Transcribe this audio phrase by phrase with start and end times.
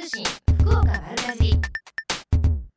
[0.00, 0.24] 通信
[0.60, 1.60] 福岡丸かじ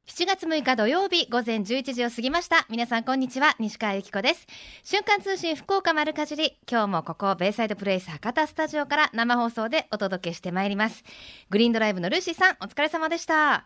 [0.07, 2.65] 7月6日土曜日午前11時を過ぎました。
[2.69, 3.55] 皆さんこんにちは。
[3.59, 4.45] 西川由紀子です。
[4.83, 6.57] 瞬間通信福岡丸かじり。
[6.69, 11.01] 今日もここベイサイドプレイス博多スタジオから生放送でお届けしてまいります。
[11.49, 13.63] グリーンドライブのルーシーさんお疲れ様でした。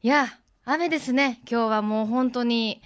[0.00, 1.42] いや雨ですね。
[1.46, 2.80] 今日はもう本当に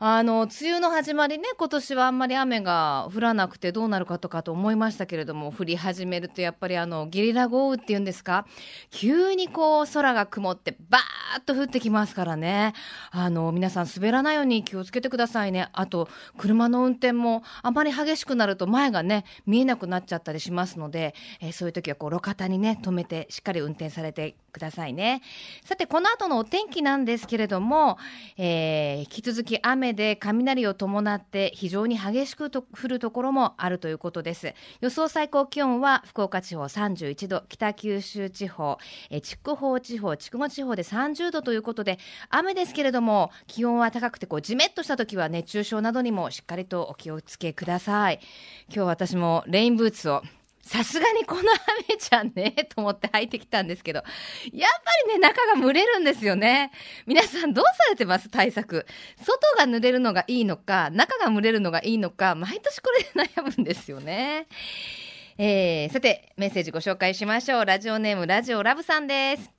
[0.00, 8.46] あの、梅雨の始まりね、今年はあんまり雨が降らなくてどうなるかとかと思いましたけれども、降り始めるとやっぱりあの、ゲリラ豪雨っていうんですか、
[8.92, 12.74] 急にこう、空が曇ってバーッと降ってきますからね。
[13.10, 15.68] あの、皆さん滑らないように気をつけてくださいね。
[15.72, 25.22] あと、車の運転もあまり激しくなると前がね、見えなくなっちゃったりしますので、えー、そういう時はこう、路肩にね、止めてしっかり運転されてくださいね。
[25.64, 27.98] さて、この後のお天気なんですけれども、
[28.36, 34.54] えー、引き続き雨で雷を伴って非常に激しくと降るところもあるということです。
[34.80, 38.78] 予想最高気温は福岡地方31度、北九州地方、
[39.10, 41.98] え筑豊地方、筑後地方で30度ということで、
[42.30, 48.20] 雨ですけれども、気温は高くてこうじめっとした時は熱中症などにもしっかりとお気をつけください。
[48.68, 50.22] 今日私もレインブーツを
[50.68, 54.00] さすがにこの雨じゃんねと思って履いてきたんですけど、
[54.52, 56.72] やっぱりね、中が蒸れるんですよね。
[57.06, 58.28] 皆さんどうされてます？
[58.28, 58.84] 対策。
[59.16, 64.46] 外が濡れるのがいいのか、中が蒸れるのがいいのか、毎年これで悩むんですよね。
[65.38, 67.64] えー、さて、メッセージご紹介しましょう。
[67.64, 69.57] ラジオネーム、ラジオラブさんです。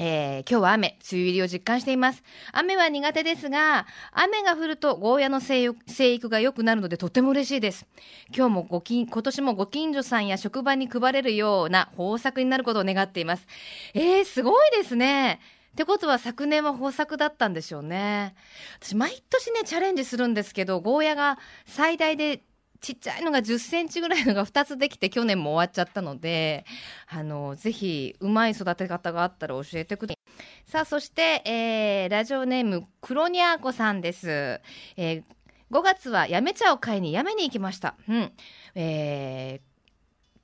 [0.00, 2.22] えー、今日は雨、梅雨入りを実感しています。
[2.52, 5.74] 雨は苦手ですが、雨が降るとゴーヤの生
[6.14, 7.84] 育が良くなるのでとても嬉しいです。
[8.32, 13.46] 今日もご近、今年もご近所さんや職場に配れるような豊作になることを願っています。
[13.92, 15.40] えー、すごいですね。
[15.72, 18.36] ってことは昨年は豊作だったんでしょうね。
[18.80, 22.42] 私毎年ね、チャレンジするんですけど、ゴーヤが最大で
[22.80, 26.64] ちっちゃいのが10センチぐらいのが2つできて去年も終わっちゃったので、
[27.08, 30.20] あの、ぜひ、うまい育て方があったら教えてくださ
[30.66, 30.70] い。
[30.70, 34.28] さあ、そして、えー、ラジオネーム、クロニャーコさんです。
[34.28, 35.22] えー、
[35.70, 37.96] 5月はやめ茶を買いにやめに行きました。
[38.08, 38.32] うん。
[38.74, 39.68] えー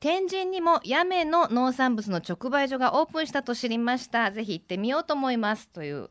[0.00, 4.30] 天神にも八女の農産物の直売所がオープンしたと知りました。
[4.32, 5.70] ぜひ行ってみようと思います。
[5.70, 6.10] という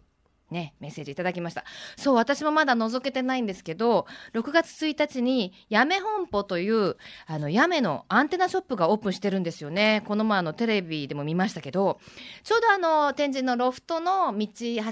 [0.51, 1.63] ね、メッセージいただきました。
[1.97, 6.95] そう、私もまだ覗けてないんですけど、6月1日に、やめ本舗という、
[7.25, 10.03] あの、やめのアンテナショップがオープンしてるんですよね。
[10.05, 11.99] この前、あの、テレビでも見ましたけど、
[12.43, 14.47] ちょうどあの、天神のロフトの道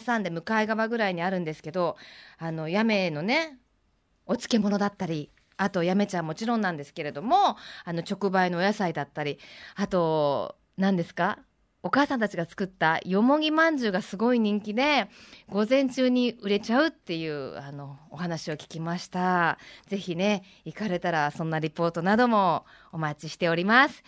[0.06, 1.96] 挟んで向かい側ぐらいにあるんですけど、
[2.38, 3.60] あの、やめのね、
[4.26, 9.38] お漬物だったり、あと、やめ茶はもちろんなんですけれども、あの、直売のお野菜だったり、
[9.76, 11.38] あと、何ですか？
[11.84, 15.10] お母さんたちが作ったよもぎまんじゅうがすごい人気で、
[15.50, 19.58] 午前中に売れちゃうっていう、あの、お話を聞きました。
[19.88, 24.04] ぜひね、行かれたらそんなリポートなどもお待ちしております。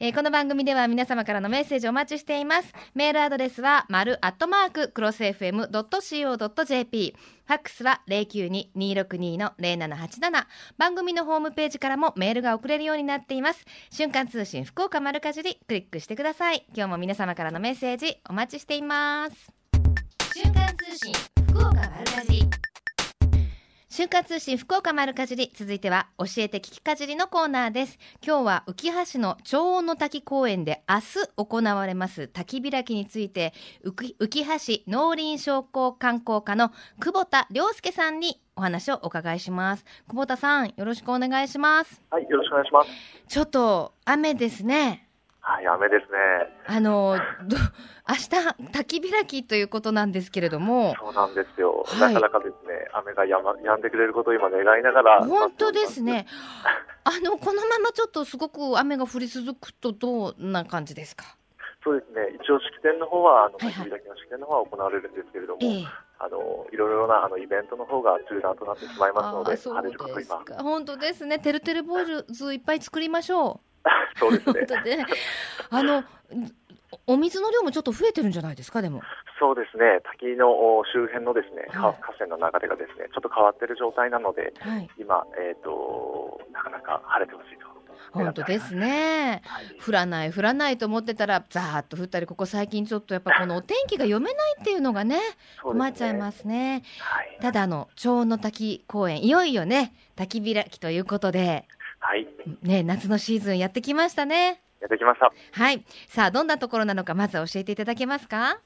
[0.00, 2.72] えー、この番組では皆様からのメッセージお待ちしています。
[2.94, 7.14] メールアドレスは、丸アットマーククロス FM.co.jp。
[7.48, 10.46] ファックスは092-262-0787。
[10.76, 13.64] 番組のホームページからもメールが送れるようになっています。
[13.90, 16.66] 瞬間通信福岡丸かじりクリックしてください。
[16.74, 19.50] 今日も皆様からのメッセージお待ちしています。
[20.34, 21.14] 瞬間通信
[21.48, 22.67] 福岡丸かじり。
[23.90, 27.98] 瞬間通信福岡丸かじり続いては教えて聞きかじりのコーナーです。
[28.22, 39.86] 今日は浮橋の長音の滝公園で明日行われます滝開きについて浮橋農林商工観光課の久保田亮介さんにお話をお伺いします。
[40.06, 42.02] 久保田さんよろしくお願いします。
[42.10, 42.90] はいよろしくお願いします。
[43.26, 45.07] ちょっと雨ですね
[45.48, 46.18] はい、雨ですね。
[46.66, 47.16] あの、
[47.46, 47.56] ど、
[48.06, 50.94] 明日、滝開きということなんですけれども。
[51.00, 51.84] そうなんですよ。
[51.86, 55.24] はい、なかなかですね、雨がやま、止んでくれることを今願いながら。
[55.24, 56.26] 本当ですね。
[57.04, 61.24] あの、このままちょっとすごく雨が降り続くと、どんな感じですか？
[61.82, 62.36] そうですね。
[62.44, 65.60] 一応式典の方は、あの、滝開きの式典の方は行われるんですけれども。
[65.62, 65.84] ええ
[66.20, 70.42] あのいろいろなあのイベントの方が中断となってしまいますので、晴れること今。
[70.64, 71.38] 本当ですね。
[71.38, 71.98] てるてる坊
[72.28, 73.77] 主いっぱい作りましょう。
[74.18, 75.06] そうですね。
[75.70, 76.04] あの
[77.06, 79.02] お水の量もちょっと増えてるんじゃないですか、でも。
[79.38, 80.48] そうですね、滝の
[80.92, 87.68] 周辺のですね、はい、河川の流れがですね、ちょっと変わっている状態なので、はい、今、えっ、ー、と、なかなか晴れてほしいと。
[88.12, 95.20] 本当ですね、はい、降らない、降らないと思ってたら、ざーっと降ったり、ここ最近ちょっとやっぱこの お天気が読めないっていうのがね、
[95.62, 96.82] 困っちゃいますね。
[97.00, 101.66] はい、ただあの、長野滝公園、いよいよね、滝開きということで、
[102.00, 102.26] はい。
[102.62, 104.60] ね、夏のシーズンやってきましたね。
[104.80, 105.32] やってきました。
[105.52, 105.84] はい。
[106.08, 108.60] さあ、どんなところなのか、まず教えていただけますか？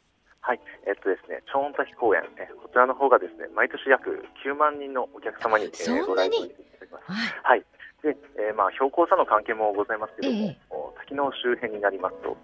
[0.45, 7.13] はい、えっとですね、超音滝公園、えこちらの方がですね、毎年約9万人のお客様に、えー、ご来場いただきます。
[7.13, 7.65] はい、はい。
[8.03, 8.17] で、
[8.49, 12.37] えー、まあ標高差の関係もございますけども、えー、滝の周辺になりますと、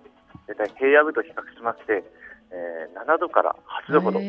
[0.47, 2.05] 大体平野部と比較しまして、
[2.51, 3.55] えー、7度から
[3.89, 4.21] 8度ほど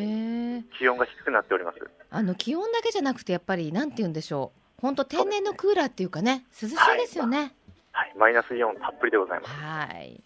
[0.78, 1.78] 気温が低くなっております
[2.10, 9.52] あの気温だけじゃなくてやっぱりなんて言うんでしょう本当天然のクーラーっていうかね涼しいですよね、はい、はい、マイナスイオンたっぷりでございます。
[9.54, 10.22] はい。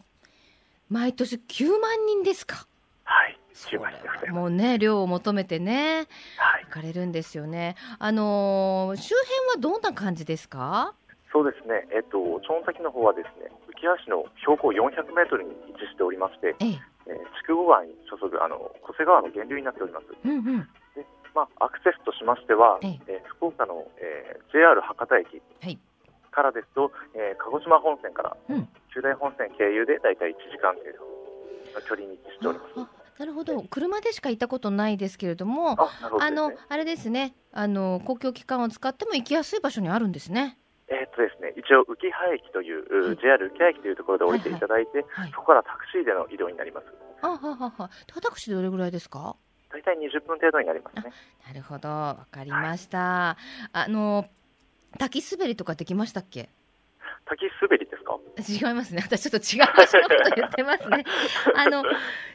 [0.89, 2.67] 毎年9万人ですか。
[3.03, 3.39] はい。
[4.31, 6.07] もうね量を求めてね、
[6.38, 7.75] はい、行かれるんですよね。
[8.00, 10.94] あのー、周辺はどんな感じですか？
[11.31, 17.13] そうですね、えっと、町崎の方はですね、浮橋の標高400メートルに位置しておりまして、ええ。
[17.13, 20.05] ー、筑後川に注ぐあの小瀬川の源流になっております。
[20.23, 20.44] うんうん。
[20.44, 20.67] で
[21.35, 23.21] まあ、アクセスとしましては、ええ。
[23.25, 25.41] ー、福岡の、えー、JR 博多駅
[26.33, 33.03] からですと、えー、鹿児島本線から、うん、中大本線経由でだいたい1時間程度の距離に位置しております。
[33.19, 33.62] なるほど。
[33.69, 35.77] 車でしか行ったことないですけれども
[36.19, 37.36] あ、ね、のあれですね。
[37.51, 40.57] あの公共機関を使っても行きやすい場所にあるんですね。
[40.89, 46.88] えー、っとですね、一応、浮羽駅という、はい、JR 浮羽駅というところで降りていただいて、はいはい、そこからタクシーでの移動になります。
[47.21, 47.89] あははは。
[48.21, 49.36] タクシーでどれぐらいですか？
[49.73, 51.11] 大体20分程度になりますね。
[51.47, 53.37] なるほど、わかりました。
[53.73, 54.27] あの
[54.99, 56.49] 滝滑りとかできましたっけ？
[57.25, 58.17] 滝滑りですか？
[58.67, 59.01] 違いますね。
[59.03, 61.03] 私ちょっと違う場所のこと言ってますね。
[61.57, 61.83] あの、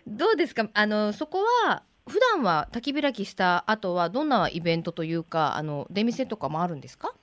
[0.06, 0.69] どうですか？
[0.75, 7.14] あの、そこは、普段は滝開きした後はどんなイベントというか、あの、出店とかもあるんですか？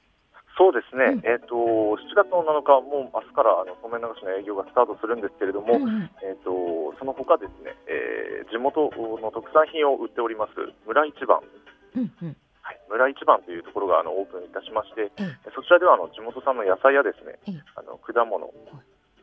[0.58, 1.56] そうですね、うん、えーと、
[2.00, 8.88] 7月の7日、もう明日からあの染め流しの営業がスタートするんですけれども、うんうん、えーと、その他ですね、えー、地元
[9.20, 10.54] の特産品を売っております
[10.88, 11.44] 村一番、
[11.96, 12.36] うんうん。
[12.62, 17.38] はい、村一番というところがあのオープンいたしまして、うん、そちらではあの地元産の野菜やですね、
[17.76, 18.48] あの果物、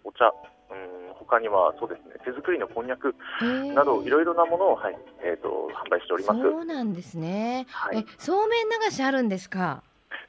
[0.05, 0.27] お茶、
[0.71, 3.15] うん他にはそうですね手作りのこんにゃく
[3.75, 6.41] などいろいろなものを、はいえーと、と販売しております。
[6.43, 9.83] そうなんですね、はい、えそうめん流しあるんですか？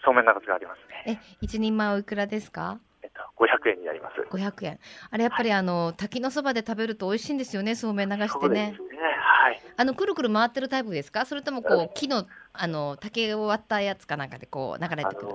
[0.04, 1.20] そうめん流しがありますね。
[1.22, 2.80] え、一人前おいくらですか？
[3.02, 4.16] えっと五百円になります。
[4.30, 4.80] 五百円。
[5.12, 7.76] あれやっぱり、はい、あの滝のそばで食べると美味しいんですよね。
[7.76, 8.72] そうめん流してね。
[8.72, 8.78] ね
[9.20, 9.62] はい。
[9.76, 11.26] あのくるくる回ってるタイプですか？
[11.26, 15.32] それともこう木のあの竹を割ったやつかなんかでこう流れてくる？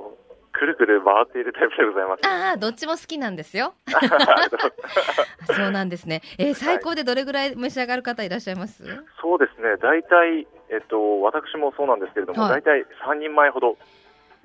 [0.50, 2.26] くるくる回っているタイプでございます。
[2.26, 3.74] ああ、どっちも好きなんですよ。
[5.46, 6.20] そうなんですね。
[6.36, 8.82] えー、最高でどれぐらい召し上がる方いらっしゃいます？
[9.22, 9.76] そうですね。
[9.80, 13.76] 大体えっと私もそうなんですけれども、大体三人前ほど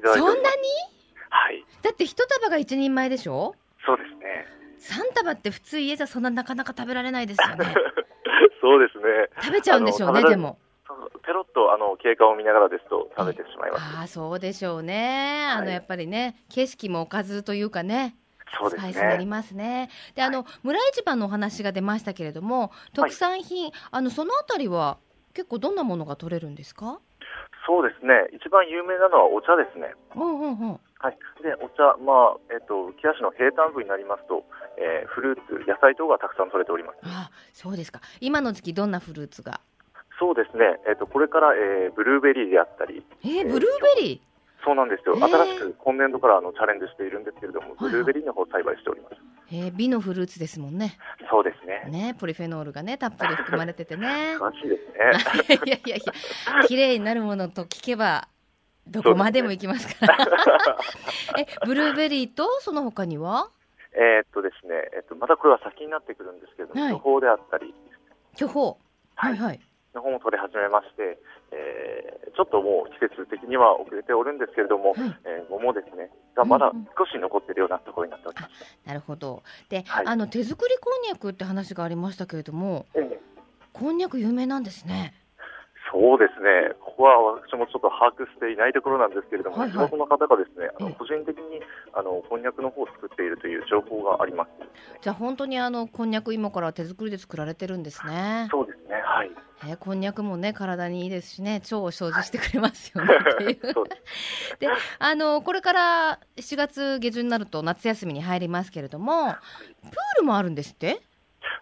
[0.03, 0.43] そんなに？
[1.29, 1.65] はい。
[1.81, 3.55] だって一束が一人前でしょ？
[3.85, 4.45] そうですね。
[4.79, 7.65] 三束って普通家じゃそんななかなか食べられないですよね。
[8.61, 9.29] そうですね。
[9.41, 10.57] 食べちゃうんでしょうね、でも。
[11.25, 13.97] ペロッとあの経過を見ながらですと食べてしまいます。
[13.97, 15.47] ああ、そうでしょうね。
[15.49, 18.15] あの、やっぱりね、景色もおかずというかね。
[18.59, 19.89] そうですパイスになりますね。
[20.15, 24.97] で、あの、村市場のお話が出ましたけれども、特産品、はい、あの、そのあたりは
[25.33, 26.99] 結構どんなものが取れるんですか？
[27.65, 29.95] そうですね、一番有名なのはお茶ですね。
[30.15, 30.79] うんうんうん。
[30.99, 34.43] はい、でお茶、まあえっと、浮き足の平坦部になりますと、
[34.77, 36.99] えー、フルーツ、野菜等がたくさん取れております。
[37.03, 39.59] あそうですか、今の時期、どんなフルーツが？
[40.19, 44.32] そうですね、えっと、これから、えー、ブルーベリーであったり、えー、ブルーベリー、
[44.63, 49.15] そうなんですよ、新しく今年度からあのチャレンジしているんですけれども、ブルーベリーの方栽培しております。
[49.51, 50.97] えー、美のフルーツですもんね。
[51.29, 51.83] そうですね。
[51.91, 54.35] ね、ポリフェノールがね、たっぷり含まれててね。
[54.39, 55.59] 詳しいですね。
[55.65, 56.13] いやいやいや、
[56.67, 58.27] 綺麗になるものと聞けば、
[58.87, 60.17] どこまでも行きますから。
[60.17, 60.31] ね、
[61.43, 63.49] え、ブルーベリーとその他には？
[63.95, 67.75] えー、っとですね、えっとまたこれは先になってくるんですけど、はい、巨峰であったり、
[68.35, 68.77] 巨峰、
[69.15, 69.59] はい、はいはい
[69.93, 71.17] の方も取れ始めまして、
[71.53, 76.09] えー、ちょっともう季節的には遅れておるんですけれども、はい、えー、桃ですね。
[76.35, 79.43] がまだ少し残っているようなところになっております、うんうん、なるほど。
[79.69, 83.17] で、はい、あの手作りこんにゃくって話がありましたけれども、えー、
[83.71, 85.13] こんにゃく有名なんですね
[85.93, 91.61] そうですね、ここは私もちょっと把握していないところなんですけれども、はいはい、地元の方がですね、あの個人的に
[91.93, 94.65] あのこんにゃくの方を作っているという情報があります、ね、
[95.03, 98.47] じゃあ本当にあのこんにゃく今から手作りで作られてるんですね。
[98.49, 99.29] そうですね、はい。
[99.69, 103.13] えー、こんにゃくもね体にいいですしね、腸を掃除してくれますよね。
[103.41, 103.51] い。
[103.51, 103.59] う。
[104.57, 109.33] で、あのこれから4月下旬になると夏休みに入りますけれども、
[109.83, 111.01] プールもあるんですって？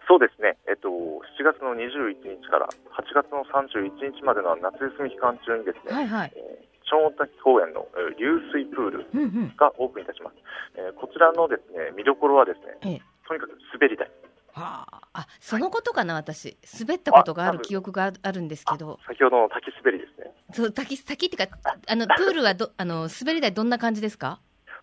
[0.08, 6.34] そうですね、えっと、7月の21日から8月の31日までの夏休み期間中にですね、はいはい。
[6.36, 7.88] えー小滝公園の
[8.20, 9.08] 流水プール
[9.56, 10.36] がオープンいたします、
[10.76, 14.12] うんうん、えー、こちらのですね見どころはですね、ええ、とにかく滑り台
[14.52, 16.58] はあ、あそのことかな、はい、私。
[16.80, 19.00] 滑ったことがある記憶があるんですけど。
[19.08, 20.34] 先ほどの滝滑りですね。
[20.52, 24.42] そう滝滝っていうかあのプールはど あの滑り台どんな感じですか？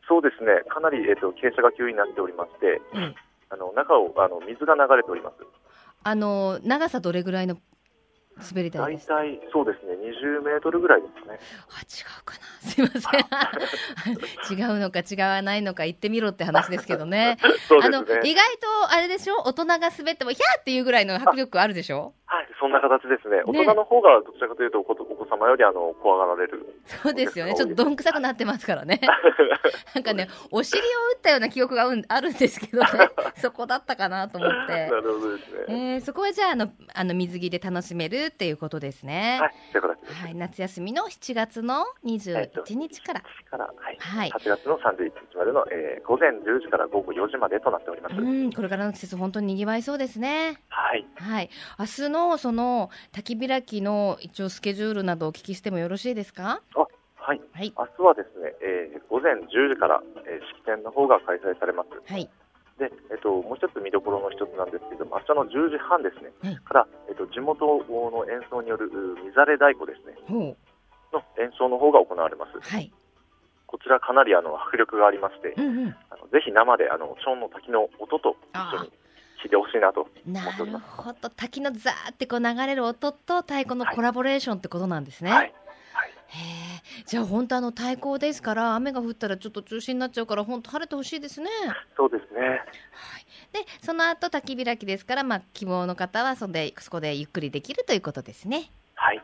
[0.08, 0.62] そうですね。
[0.68, 5.36] かなり、えーと、傾斜が急になっておりまして、ええあの中をあの水が流れております。
[6.04, 7.56] あの長さどれぐらいの
[8.50, 11.40] 滑り台大体そうですね、20メートルぐらいですかね。
[11.70, 12.70] あ、違うかな。
[12.70, 12.88] すいま
[14.46, 14.54] せん。
[14.60, 17.36] 違うのか違わないのか言ってみろって話ですけどね。
[17.68, 18.30] そうあの、ですね。
[18.30, 19.42] 意外とあれでしょ？
[19.44, 22.14] 大人が滑っても、ひゃーっていうぐらいの迫力あるでしょ？
[22.26, 23.42] はい、そんな形ですね。
[23.46, 24.94] 大人の方がどちらかというとお子
[25.30, 26.80] 様よりあの怖がられる。
[26.84, 27.54] そうですよね。
[27.54, 29.00] ちょっとどんくさくなってますからね。
[29.94, 30.84] なんかね、お尻を
[31.14, 32.88] 打ったような記憶がうん あるんですけどね。
[33.36, 34.96] そこだったかなと思ってな。
[35.00, 35.96] るほどですえね。
[35.96, 39.38] ー、そこはじゃあ、あの、あの水着で楽しめるっていうことですね。
[39.40, 39.88] はい、という。
[39.88, 43.20] はい、夏休みの7月の21日から。
[43.50, 44.30] から、はい、はい。
[44.30, 48.14] 8月の31日までの、えー午前10時から午後4時までとなっております。
[48.16, 50.58] うん、これからの季節本当に賑わいそうですね。
[50.68, 51.50] はい、はい。
[51.78, 56.62] 明日のその焚き開きの一応スケジュールなどお聞きしてもよろしいですか？
[57.16, 57.40] はい。
[57.52, 57.72] はい。
[57.76, 61.90] 明日はですね、えー午前10時から、えー式典の方が開催されます。
[62.10, 62.28] はい。
[62.78, 67.82] で、えっと、もう一つ見どころの一つなんですけども、明日の10時半ですね、はいから、えっと、地元の
[68.30, 70.54] 演奏によるうみざれ太鼓ですね、ほ
[71.12, 72.56] の演奏の方が行われます。
[72.56, 72.60] う。
[72.60, 72.92] はい。
[73.66, 75.96] こちらかなりあの迫力がありまして、うんうん。
[76.10, 78.92] あのぜひ生であの超の滝の音と一緒に
[79.40, 80.78] 聴いてほしいなと思なる。
[80.80, 81.30] ほど。
[81.30, 85.30] 滝のザーってこう流れる音と太鼓のコラボレーションってことなんですね。
[85.30, 85.54] はい。
[85.92, 86.12] はい。
[87.06, 91.48] じゃあ本当あの太鼓ですから雨が降ったらちょっと中止になっちゃうから本当晴れてほしいですね。
[91.96, 92.40] そうですね。
[92.40, 92.60] はい。
[93.52, 98.70] でその後焚き開きですからまあ希望の方はそんでそこでゆっくりできるということですね。
[98.94, 99.16] はい。
[99.18, 99.22] わ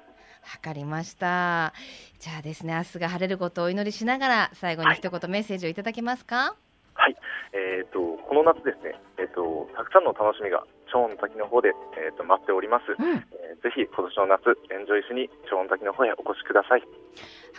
[0.63, 1.73] かりました。
[2.21, 6.55] じゃあですね明日が晴れることをお祈りしながら最後に一言メッセージをいただけますか？
[6.95, 7.17] はい。
[7.53, 12.91] えっ、と、この夏ですね、えっ、と、たくさんの楽しみが超の滝の方で、えー、と待っております。
[12.91, 13.15] うん。
[13.15, 16.83] わえーぜひ今年の夏、エンジョイしに超の滝の方へお越しください。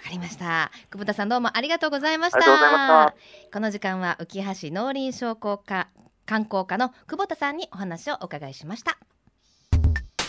[0.06, 0.72] かりました。
[0.92, 2.38] 久保田さんどうもありがとうございました。
[2.38, 3.14] ありがとうございま
[3.52, 5.90] この時間は浮橋農林商工課
[6.26, 8.98] 観光課の久保田さんにお話をお伺いしました。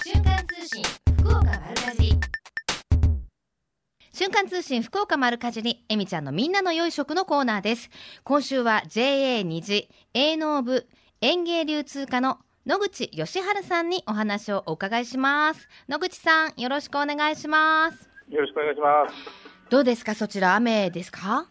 [0.03, 0.83] 瞬間通信
[1.19, 2.36] 福岡丸かじり。
[4.13, 7.91] 瞬間通信福岡丸かじり、えみちゃんのみんなの良い食のコーナーです。
[8.25, 10.87] 今週は JA 虹営農部
[11.21, 15.69] 園芸流通課の野口義治さんにお話をお伺いします。
[15.89, 18.09] 野口さん、よろしくお願いします。
[18.31, 19.15] よろしくお願いします。
[19.69, 20.15] どうですか？
[20.15, 21.47] そちら雨ですか？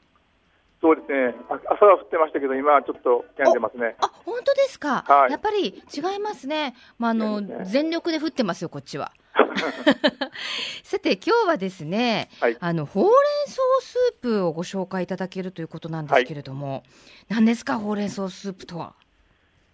[0.82, 1.36] そうですね。
[1.50, 3.96] あ朝は降ってましたけど、今はちょっと止んでますね。
[4.00, 5.04] あ、本当ですか？
[5.08, 6.76] はいやっぱり違いますね。
[6.98, 9.12] まあ、あの、ね全力で降ってますよ、こっちは。
[10.84, 13.14] さて、今日はですね、はいあの、ほうれん
[13.48, 16.84] 草スープをご紹介いただけるということなんですけれども、
[17.30, 18.94] 何ですか、ほうれん草スープとは？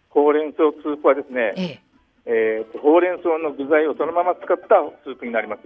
[0.09, 1.79] ほうれん草スープはですね、ええ。
[2.25, 5.61] えーとほうれん草の具材をそのまま使ったスープになります。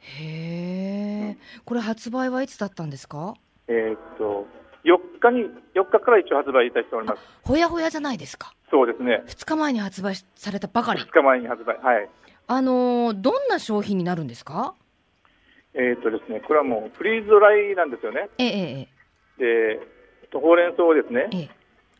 [0.00, 1.36] へえ。
[1.64, 3.34] これ発売はいつだったんですか？
[3.68, 4.46] えっ、と
[4.84, 5.42] 4日に
[5.74, 7.22] 4日から一応発売いたしております。
[7.42, 8.52] ほやほやじゃないですか。
[8.70, 9.22] そうですね。
[9.26, 11.10] 2日前に発売されたばかり2。
[11.10, 11.76] 日前に発売。
[11.78, 12.08] はい。
[12.50, 14.74] あのーどんな商品になるんですか？
[15.74, 18.28] えっ、とですね、これはもうフリーズドライなんですよね。
[18.38, 18.88] えええ
[19.38, 19.44] で、
[20.22, 21.40] えっとほうれん草をですねえ、え。
[21.40, 21.48] え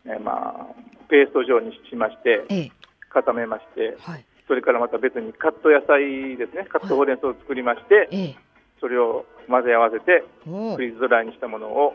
[0.06, 0.66] えーまあ
[1.08, 2.72] ペースト状にしましてええ。
[3.10, 4.24] 固めまして、はい。
[4.46, 8.36] それからまた別にカット野菜ですね、カットほうれん草を作りまして、ええ。
[8.80, 11.94] それを混ぜ合わせておフリーズドライにしたものを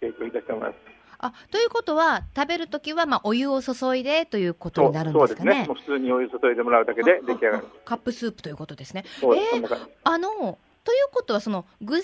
[0.00, 0.74] 提供いたしております。
[1.20, 5.64] あということは食べるときはまあお湯を注いでということになるんですかね。
[5.66, 7.66] もう普通にお湯注いでもらうだけで出来上がる。
[7.84, 9.04] カップスープということですね。
[9.20, 9.88] そうです、えー。
[10.04, 12.02] あのということはその具材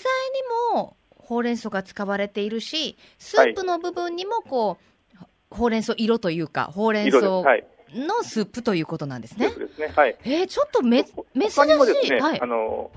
[0.73, 4.77] にもほうれん草が使われているし、スープの部分にもこ
[5.13, 7.09] う、ほうれん草色というかほうれん。
[7.09, 7.65] 草はい。
[7.93, 9.59] のスープということなんですねそう。
[9.59, 9.93] ですね。
[9.95, 10.15] はい。
[10.25, 12.19] えー、ちょっとめ珍し他にもですね、い。
[12.19, 12.45] はいあ。
[12.45, 12.91] の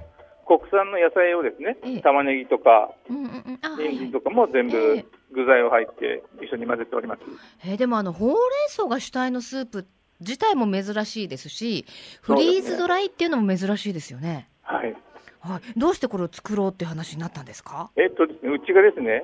[0.47, 3.93] 国産の野菜をですね、ええ玉ねぎとかうんうんうん。
[3.93, 7.23] 人参とかも全部ええ具材を入って一緒に混ぜております。
[7.65, 9.87] えーでもあのほうれん草が主体のスープ
[10.21, 11.85] 自体も珍しいですし、
[12.23, 14.49] フリーズドライっていうのも珍しいですよね。
[14.63, 14.97] はい。
[15.41, 15.79] はい。
[15.79, 17.91] どうしてこれを作ろうっていう話になったんですか？
[17.97, 19.23] えっとですね、うちがですね、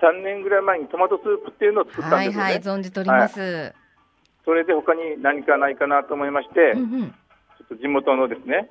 [0.00, 2.40] 3年ぐらい前にトマトスープっていうのを作ったんですよね。
[2.42, 3.74] はいはい、存じております。
[4.44, 7.10] それで他に何かないかなと思いまして、うんうん。
[7.10, 8.68] ちょっと地元のですね、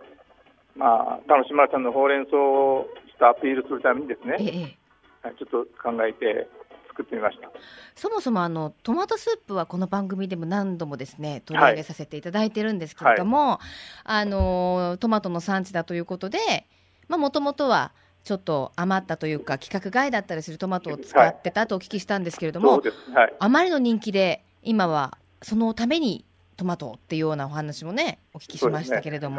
[0.75, 4.43] まあ、楽しまらさんのほうれん草をしたアピールするためにですね、え
[4.75, 4.80] え。
[5.21, 6.47] はいちょっと考えて
[6.89, 7.49] 作ってみました。
[7.95, 13.59] そもそもあのトマトスープはこの番組でも何度もですね取り上げさせていただいてるんですけれども、
[14.03, 16.67] あのトマトの産地だということで
[17.07, 17.91] もともとは
[18.23, 23.11] ちょっと余ったというか規格外だったりするトマトを使ってたとお聞きしたんですけれども、そうです。
[23.11, 23.33] はい。
[23.39, 26.25] あまりの人気で今はそのために
[26.57, 29.37] トマトっていうようなお話もねお聞きしましたけれども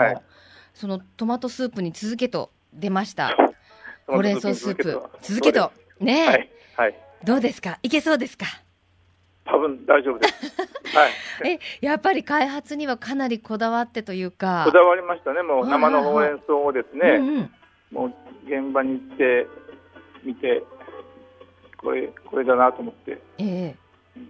[0.74, 3.36] そ,、ねはいのトマトスープに続けと出ました
[4.14, 6.50] ほうれん草スープ続けとねはい。
[6.76, 6.94] はい。
[7.24, 7.78] どうですか？
[7.82, 8.46] いけそうですか？
[9.44, 10.34] 多分大丈夫です。
[10.96, 11.12] はい。
[11.80, 14.62] え、やっぱり開発にはかなりこだわってというか。
[14.66, 15.42] こだわりましたね。
[15.42, 17.50] もう生のほうれん草をですね、うんうん、
[17.90, 18.12] もう
[18.46, 19.46] 現場に行って
[20.24, 20.62] 見て、
[21.76, 23.20] これこれだなと思って。
[23.38, 24.26] ええー、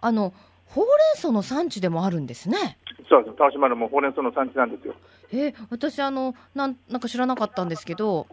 [0.00, 0.34] あの
[0.66, 2.78] ほうれん草の産地でもあるんですね。
[3.08, 3.36] そうです。
[3.36, 4.94] 田島のもほうれん草の産地なんですよ。
[5.32, 8.26] えー、私あのなんなんか知らなかったんですけど、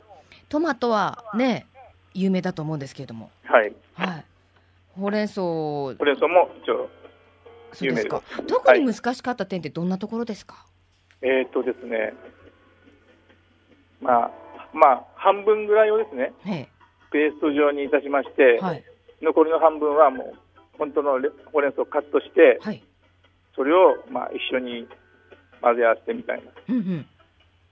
[0.49, 1.67] トマトはね
[2.13, 3.29] 有名だと思うんですけれども。
[3.43, 3.71] はい。
[3.93, 4.25] はい。
[4.99, 5.41] ほうれん草。
[5.41, 6.89] ほうれん草も一応
[7.81, 8.23] 有名ですか。
[8.47, 10.65] 特に難しかった点ってどんなところですか？
[11.21, 12.13] はい、えー、っとですね。
[14.01, 14.31] まあ
[14.73, 16.33] まあ半分ぐらいをですね。
[17.11, 18.83] ペースト状にいたしまして、はい、
[19.21, 21.19] 残りの半分はもう本当の
[21.51, 22.83] ほうれん草をカットして、はい、
[23.55, 24.87] それをまあ一緒に
[25.61, 26.51] 混ぜ合わせてみたいな。
[26.69, 27.05] うんうん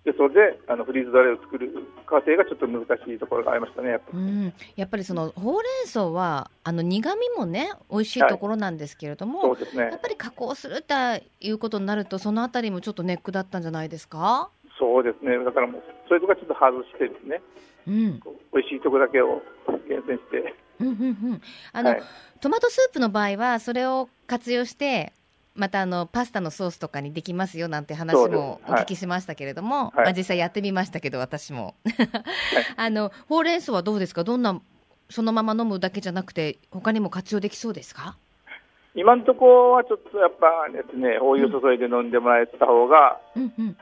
[0.08, 1.70] でそれであのフリーズドライを作る
[2.06, 14.50] 過程がちょっと難しいところがありましたねやっぱ,、うん、やっぱりそのほうれん草はあの苦味もね美味しいところなんですけれども、はい、そうですね、やっぱり加工するっていうことになるとそのあたりもちょっとネックだったんじゃないですか？
[14.80, 15.44] そうですね。
[15.44, 17.42] だからもうそういうところちょっと外してですね、
[17.88, 18.20] うん、
[18.54, 19.42] 美味しいところだけを
[19.90, 20.56] 厳選して。
[20.80, 20.94] うんうんう
[21.34, 21.42] ん、
[21.74, 22.04] あの、はい、
[22.40, 25.12] トマトスープの場合はそれを活用して
[25.58, 31.74] またあのパスタのソースとかにできますよなんて話もお聞きしましたけれども、はい、まあ、実際やってみましたけど私も。
[32.78, 34.24] あのほうれん草はどうですか？
[34.24, 34.62] どんな
[35.10, 38.16] そのまま飲むだけじゃなくて他にも活用できそうですか？
[38.96, 43.78] 今のところはちょっとやっぱですねお湯注いで飲んでもらえた方が、うんうん、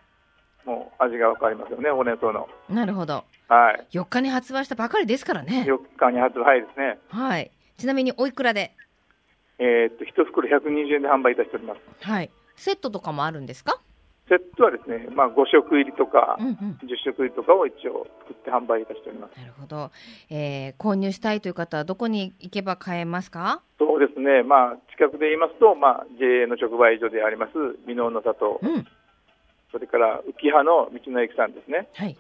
[0.66, 2.48] もう味がわかりますよねほうれん草の。
[2.70, 3.24] なるほど。
[3.48, 3.86] はい。
[3.92, 5.66] 4日に発売したばかりですからね。
[5.68, 6.98] 4日に発売ですね。
[7.10, 7.52] はい。
[7.78, 8.74] ちなみにおいくらで？
[9.60, 11.80] えー、っと1袋120円で販売いたしております。
[12.02, 12.30] はい。
[12.56, 13.80] セットとかもあるんですか？
[14.28, 19.38] セットはですね、まあ5食入りとか、うんうん、10食入りとかを一応作って販売いたしております。
[19.40, 19.92] なるほど。
[20.32, 23.62] えー、購入したいという方はどこに行けば買えますか？
[23.78, 24.42] そうですね。
[24.42, 27.52] まあ近くで言いますと、まあ JA の直売所であります
[27.86, 28.86] 箕面の里、うん、
[29.72, 31.88] それから浮羽の道の駅さんですね。
[31.94, 32.18] はい。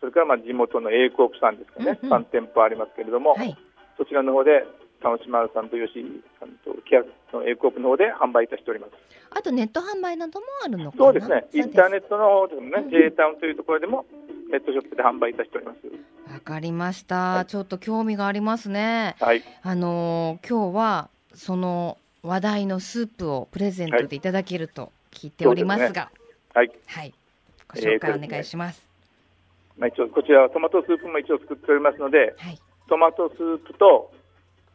[0.00, 3.54] それからまあ地元の A コープさんですかね、うんうん、3店舗ありますけれども、はい、
[3.98, 4.64] そちらの方で
[5.02, 7.00] 楽しまるさんと吉井さんとキア
[7.36, 8.92] の A コープの方で販売いたしております。
[9.30, 11.46] あとネット販売などもあるのそうですね。
[11.52, 14.04] インターネットの方でもね、うん、J タウンというところでも
[14.50, 15.78] ネットショップで販売いたしております。
[16.32, 19.16] わかりました、はい、ちょっと興味がありますね。
[19.20, 19.42] はい。
[19.62, 26.10] あのー、今日はその話題のスープをプレゼントでいただけると聞いておりますが、
[26.54, 27.14] はい、ね、はい、
[27.68, 28.86] ご紹介お願いします、
[29.76, 34.12] えー、まあ、一応こちらはトマトスープも一応作っておりますので、はい、トマトスープと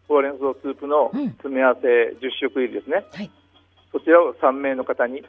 [0.07, 3.31] ほうれん草スープの詰め合わせ10食入りですね、はい、
[3.91, 5.23] そちらを3名の方に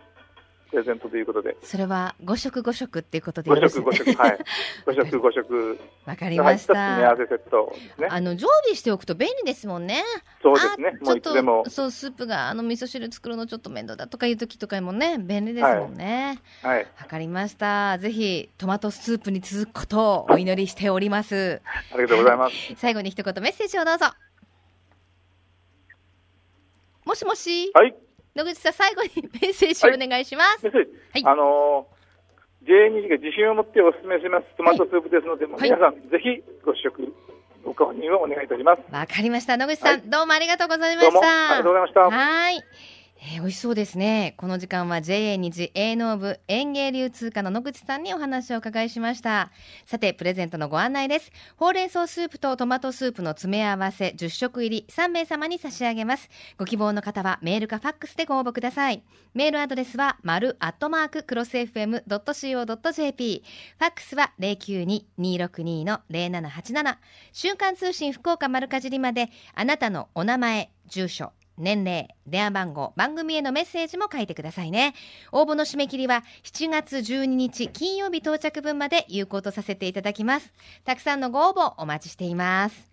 [0.71, 1.57] プレゼントということで。
[1.62, 4.38] それは5食5食っていうことでよろしい5食5食はい。
[4.87, 6.75] 5食5食わかりました。
[6.75, 8.09] 詰め合わせセットですね。
[8.11, 10.05] あの常備しておくと便利ですもんね。
[10.43, 10.99] そうですね。
[11.01, 11.64] もういつでも。
[11.69, 16.38] そうスープがあの味噌汁作るのちょっと面倒だとかいう時とかもね便利ですもんね。
[16.62, 16.81] はい。
[16.81, 17.97] わ、はい、かりました。
[17.99, 21.62] ぜひトマトスープに続くことをお祈りしております。
[21.93, 24.07] ありがとうございます、 最後に一言メッセージをどうぞ
[27.09, 27.73] もしもし。
[27.73, 27.94] はい。
[28.37, 29.09] 野口さん、最後に
[29.40, 30.66] メッセージをお願いします。
[30.68, 30.83] はい、は
[31.18, 37.09] い、あのー、J2 が自信を持ってお勧めしますトマトスープですので、はい、皆さん、ぜひご試食、
[37.64, 38.83] ご購入をお願いいたします。
[38.92, 39.57] わかりました。
[39.57, 41.18] 野口さん、どうもありがとうございました。
[41.18, 42.01] ありがとうございました。
[42.03, 42.62] はい。
[43.20, 44.35] えー、美味しそうですね。
[44.37, 49.50] この時間は JA 日営農部園芸流通課の野口さんにお話をお伺いしました。
[49.87, 51.33] さて、プレゼントのご案内です。
[51.57, 56.28] ほうれん草スープとトマトスープの詰め合わせ10食入り3名様に差し上げます。
[56.59, 59.02] ご希望の方はメールかファックスでご応募ください。
[59.35, 63.42] メールアドレスは、丸アットマーククロス FM.co.jp。
[63.78, 66.96] ファックスは092-262-0787。
[67.33, 74.94] 瞬間通信福岡丸かじりまで、あなたのお名前、住所、年齢、電話番号、番組へのメッセージも書いてくださいね。
[75.33, 80.53] 応募の締め切りは7月12日金曜日到着分まで有効とさせていただきます。
[80.85, 82.88] たくさんのご応募お待ちしています。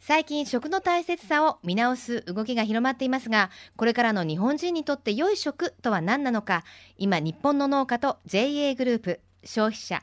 [0.00, 6.64] 最近食の大切さを見直す動きが広まっていますが、これからの日本人にとって良い食とは何なのか、
[6.98, 10.02] 今日本の農家と JA グループ、消費者、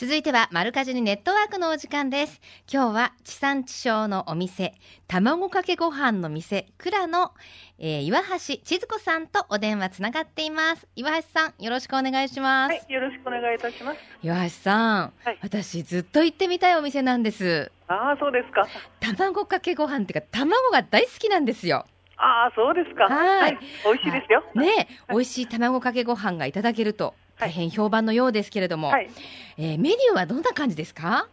[0.00, 2.40] 続いては丸かじりネットワークのお時間です。
[2.72, 4.72] 今日は地産地消のお店
[5.06, 7.32] 卵かけご飯の店蔵の、
[7.78, 10.88] えー、岩橋千鶴子さんとお電話つながっています。
[10.96, 12.70] 岩橋さんよろしくお願いします。
[12.70, 13.98] はいよろしくお願いいたします。
[14.22, 17.70] 岩橋さん、はい、私ずっと行ってみたいお店なんです。
[17.86, 18.66] ああそうですか。
[19.00, 21.84] 卵かけご飯っていうか卵が大好きなんですよ。
[22.16, 23.04] ああそうですか。
[23.04, 24.44] はい、美味しいですよ。
[24.54, 29.10] ね、美味しい卵かけご飯がいただけると大変評判のようですけれども、はい、
[29.58, 31.26] えー、メニューはどんな感じですか？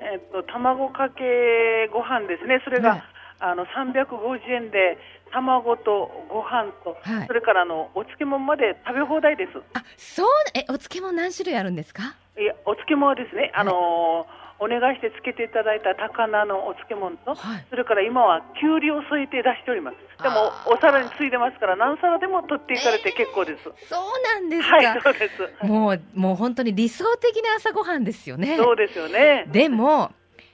[0.00, 2.62] えっと卵かけご飯ですね。
[2.64, 3.04] それが、
[3.38, 4.96] あの350円で
[5.30, 9.50] 卵とご飯と、はい、それからあのお漬物まで食べ放題です。
[9.74, 12.16] あ、そうえお漬物何種類あるんですか？
[12.38, 19.96] いやお漬物はですね、あのーお願いしてつけていただいた高菜のお漬物と、はい、それから今はきゅうりを添えて出しております。
[20.22, 24.76] でもお皿についてますから何皿でも取っていかれて結構です、えー、そうなんですか。
[24.76, 25.66] はいそうです。
[25.66, 28.56] もうもう本当に理想的な朝ごはんですよね。
[28.58, 29.46] そうですよね。
[29.48, 30.12] でも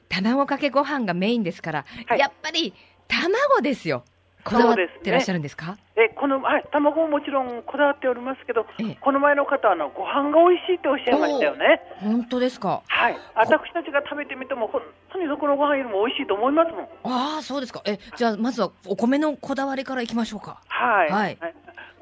[0.09, 2.73] 卵かけご飯がメインですから、はい、やっぱり
[3.09, 4.05] 卵ですよ
[4.46, 5.76] こだわってらっしゃるんですか？
[5.96, 8.66] えこの、はい、卵ももちろんこだわっておりますけど、
[9.00, 11.80] この前の方はあのご飯が美味しいっておっしゃいましたよね。
[12.00, 12.82] 本当ですか？
[12.87, 13.16] はい。
[13.35, 14.82] 私たちが食べてみても本
[15.12, 16.88] 当にどこのご飯よりも美味しいと思いますもん。
[17.04, 17.82] ああそうですか。
[17.87, 20.61] えじゃあまずはお米のこだわりからいきましょうか。
[20.68, 21.54] はい、はい、はい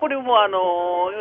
[0.05, 0.61] これもあの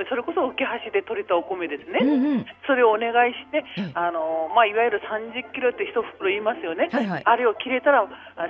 [0.09, 3.63] それこそ浮き橋で取れたお米ですね、うんうん、それをお願いして、
[3.95, 8.03] あのまあ、いわゆる30キロって一袋言いますよね、はいはい、あれを切れたら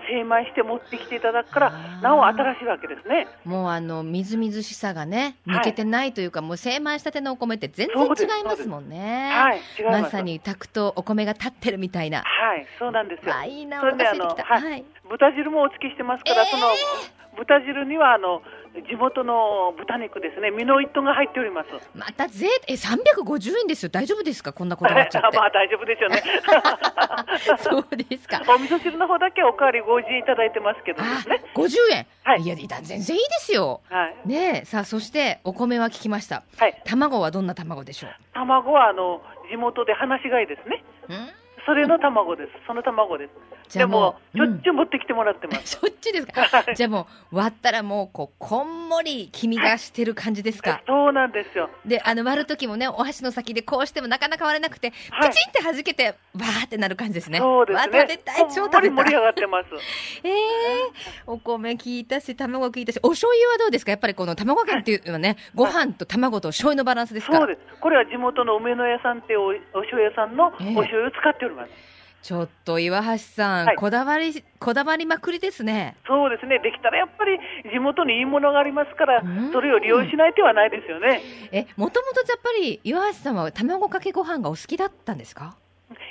[0.10, 3.28] 精米して持ってきていただくからなお新しいわけですね。
[3.46, 9.30] もうあのみずみずしさがね抜けてないというか、はい、もう精米したてのお米って全然違いますもんね。
[9.32, 12.24] はいままさに炊くとお米が立ってるみたいな。
[12.24, 13.36] はいそうなんですよ。
[13.36, 16.66] あいいなそれであの、はい、豚汁もお付けしてますから、えー、その
[17.36, 18.42] 豚汁にはあの
[18.74, 21.70] 地元の豚肉ですね、ミノイットが入っております。
[21.96, 23.90] また税え350円ですよ。
[23.90, 24.52] 大丈夫ですか？
[24.52, 25.38] こんなこだわっちゃって。
[25.38, 26.24] まあ大丈夫ですよね。
[27.62, 28.42] そうですか。
[28.48, 31.44] お味噌汁の方だけおかわり50円いただいてますけどですね。
[31.56, 32.08] 50円。
[32.24, 32.42] はい。
[32.42, 33.82] いや全然いいですよ。
[33.90, 34.16] はい。
[34.28, 36.44] ねさあそしてお米は聞きました。
[36.58, 36.82] はい。
[36.86, 38.10] 卵はどんな卵でしょう？
[38.34, 40.84] 卵はあの地元で放し飼いですね。
[41.10, 41.30] うん。
[41.66, 42.52] それの卵です。
[42.68, 43.28] その卵で
[43.70, 43.78] す。
[43.78, 45.68] でも、しょっちゅう持ってきてもらってます。
[45.80, 46.44] しょっちゅうですか？
[46.76, 50.82] じゃあもう、割ったらもう、こう、こんもり黄身がしてる感じですか？
[50.86, 51.70] そうなんですよ。
[51.86, 57.40] で、あの、割る時もね、お箸の先でこうしてもなかなか割れなくて、プチンって弾けて、バーってなる感じですね。
[57.40, 58.00] そうですね。
[58.02, 58.90] 食べたい、超食べたい。
[58.92, 59.68] 盛り上がってます。
[60.28, 60.34] ええ
[61.26, 63.92] お米効いたし、卵効いたし、お醤油はどうですか？
[63.92, 67.60] やっぱりこの卵かけっていうのはね、ご飯と卵と醤油のバランスですかそうです。
[67.80, 71.72] これは地元の梅の屋さんっておお醤油屋さんのお醤油を使っております。
[72.22, 75.98] ちょっと岩橋さん、はい、こだわりこだわりまくりですね。
[76.08, 76.60] そうですね。
[76.60, 77.38] できたらやっぱり
[77.70, 81.22] 地元にいいものがありますから、それを利用しない手はないですよね。
[81.52, 85.58] え、もともとやっぱり岩橋さんは卵かけご飯がお好きだったんですか？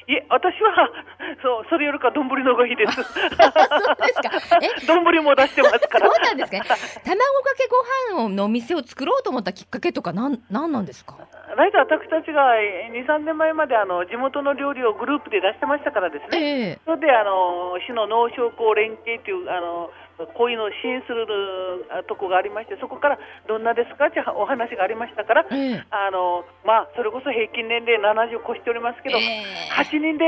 [0.08, 0.90] いえ、私は、
[1.42, 2.94] そう、それよりか丼の方がいいです。
[2.94, 4.58] そうですか。
[4.62, 6.06] え、丼も出してますから。
[6.06, 6.64] そうなんですか、ね。
[7.04, 7.68] 卵かけ
[8.16, 11.16] ご飯のお店を作ろうと思ったきっかけとか、なん、なんなんですか？
[11.56, 16.70] ライト私たちが2、3年前まであの地元の料理をグループで出してましたからですね。
[16.70, 19.90] えー、それであの市の農商工連携というあの
[20.34, 21.26] こういうのを支援する
[22.08, 30.24] とこがありまして、そこからどんなですかってお話がありましたから、えー、あのまあ、それこそ平均年齢70を超しておりますけど、えー、8人で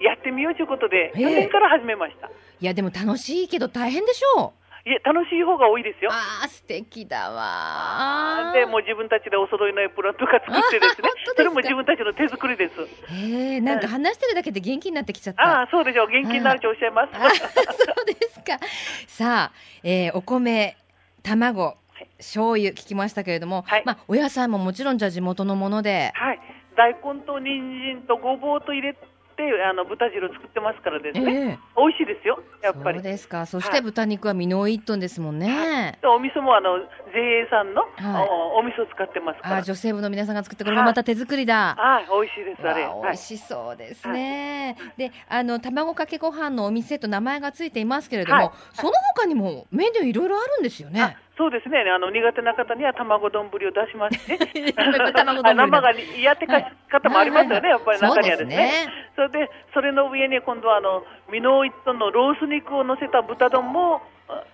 [0.00, 2.28] やってみようということで、去年から始めました。
[2.28, 4.65] いや、でも楽しいけど大変でしょう。
[4.86, 6.12] いえ、楽しい方が多いですよ。
[6.12, 11.08] ああ、素敵だわで、もう自分たちでお揃いのエプロンとか作ってですね。
[11.34, 12.80] それも自分たちの手作りです。
[13.12, 15.42] へえ、なんか話してるだけで元気になってきちゃった。
[15.42, 16.06] ああ、そうでしょう。
[16.06, 17.12] 元気になるとおっしゃいます。
[17.12, 18.60] そうですか。
[19.10, 20.76] さあ、えー、お米、
[21.24, 21.76] 卵、
[22.18, 26.40] 醤油聞きましたけれども、はい、まあお野菜ももちろんじゃ地元のもので、はい、
[26.76, 28.96] 大根と人参とごぼうと入れ
[29.36, 32.98] ってあの豚汁作ってますからですね、えー、美味しいですよやっぱり。
[32.98, 33.44] そうですか。
[33.44, 36.78] そして豚肉はミノイットンですもんね、はい、お味噌もあの
[37.12, 39.56] JA さんの、はい、おお味噌使ってますから。
[39.58, 41.76] あ女性部の皆さんが作ってこれもまた手作りだ。
[41.76, 42.88] はい、美味しいですあれ。
[43.02, 54.38] 美味しそうですね、はい、であの卵かけご飯のお店と名前がついていますけれども、その他にもメニューいろいろあるんですよねそうですね、あの苦手な方には卵丼を出しまして、
[54.72, 58.88] 生が嫌ってか、方もありますよね、やっぱり中にはですね。
[59.14, 64.00] それで、それの上に今度はあのミノーイットのロース肉を乗せた豚丼も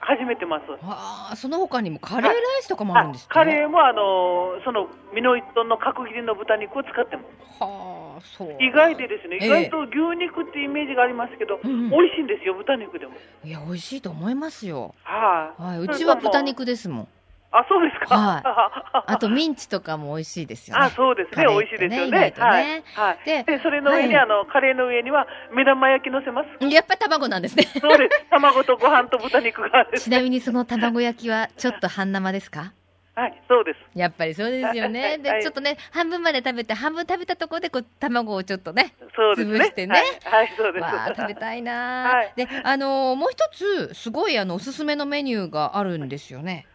[0.00, 0.70] 始めてます。
[0.84, 7.62] はあ、その他にもカレーライスとかもあるんですか、カレーもあのそのミノイットの角切りの豚肉を使ってます。
[7.62, 8.01] はあ。
[8.60, 13.12] 意外でですね、意外と牛肉ってイメージがありますけど、えー、美味しいんですよ、豚肉でも。
[13.44, 14.94] いや、美味しいと思いますよ。
[15.04, 17.08] はい、あ、はい、うちは豚肉ですもん。
[17.54, 18.16] あ、そうですか。
[18.16, 18.42] はい。
[19.12, 20.84] あとミンチとかも美味しいですよね。
[20.86, 21.44] あ、そうですね。
[21.46, 22.10] 美味しいですよね。
[22.10, 22.84] ねはい。
[22.94, 23.44] はい。
[23.44, 26.64] で、それの上に、あのカレーの上には目玉焼き乗せます？
[26.72, 27.64] やっぱり卵なんですね。
[27.64, 28.26] そうです。
[28.30, 32.72] 卵とご飯と豚肉が、 ちなみにその卵焼きはちょっと半生ですか？
[33.14, 33.78] はい、そうです。
[33.98, 35.18] やっぱりそうですよね。
[35.18, 40.02] で、ちょっとね、半分まで食べて、半分食べたところで、こう、卵をちょっとね、そうですね潰してね。
[40.24, 40.82] はい、そうです。
[40.82, 46.66] わあ、食べたいな、はい、で、あのもう一つ、すごい、あの、おすすめのメニューがあるんですよね。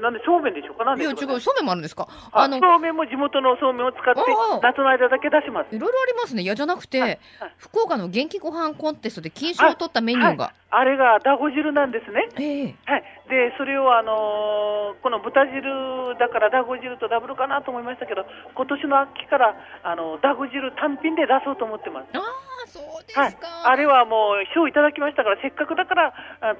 [0.00, 0.84] なんでそうめんでしょうか？
[0.84, 2.08] なんでいや違うそうめんもあるんですか？
[2.32, 4.20] あのそうめんも地元のそうめんを使って
[4.62, 5.74] 夏の間だけ出します。
[5.74, 6.42] いろいろありますね。
[6.42, 10.52] いやじゃなくて、はいはい、福岡の元気ごはんコンテストで金賞を取ったメニューが。
[10.72, 13.04] あれがだご汁なんですね、えー、はい。
[13.28, 15.66] でそれをあのー、この豚汁
[16.18, 22.06] だからだご汁とダブルかなと思いましたけど今年の秋からあのだご汁単品で出そうと思ってます。
[22.14, 22.22] ああ
[22.72, 26.14] そうですか、はい、あれはもう賞いただきましたからせっかくだから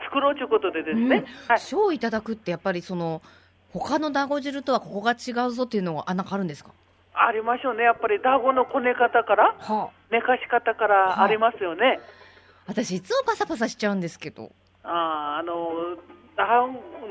[0.05, 3.23] 作ろうということでですね、うん、はい、賞いただくってやっぱりその
[3.73, 6.73] 他のだご汁とはここが違うぞっていうのはあなんかあるんですか？
[7.15, 7.85] ありましょうね。
[7.85, 11.29] やっぱりだごのこね方から、はあ、寝かし方からあ。
[11.29, 11.99] りますよね、はあ、
[12.69, 14.51] 私いつもパサパサしちゃうんですけど。
[14.83, 15.97] ああの
[16.37, 16.47] だ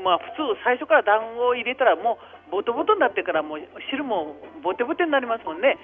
[0.02, 2.18] まあ普通最初から団子を入れたらもう
[2.50, 3.58] ボトボトになってからもう
[3.90, 5.78] 汁もボテボテになりますもんね。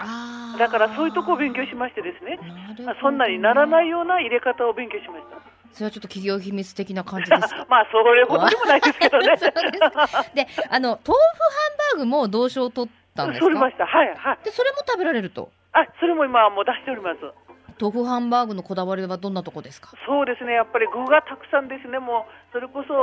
[0.59, 2.39] だからそういうとこを勉強しましてですね
[3.01, 5.39] そんなにならないような入れ方を勉強しました。
[5.73, 7.67] それはちょっと企業秘密的な感じですか？
[7.71, 9.27] まあそれほどでもないですけどね。
[10.35, 11.17] であの豆腐ハ
[11.95, 13.45] ンバーグも同賞を取ったんですか？
[13.47, 13.87] 取りました。
[13.87, 14.39] はいはい。
[14.45, 15.51] でそれも食べられると？
[15.73, 17.21] あそれも今もう出しております
[17.81, 19.91] 豆腐ハンバーグのこだわりはどんなとこですか？
[20.07, 20.55] そうですね。
[20.55, 21.99] やっぱり具がたくさんですね。
[21.99, 22.95] もうそれこそ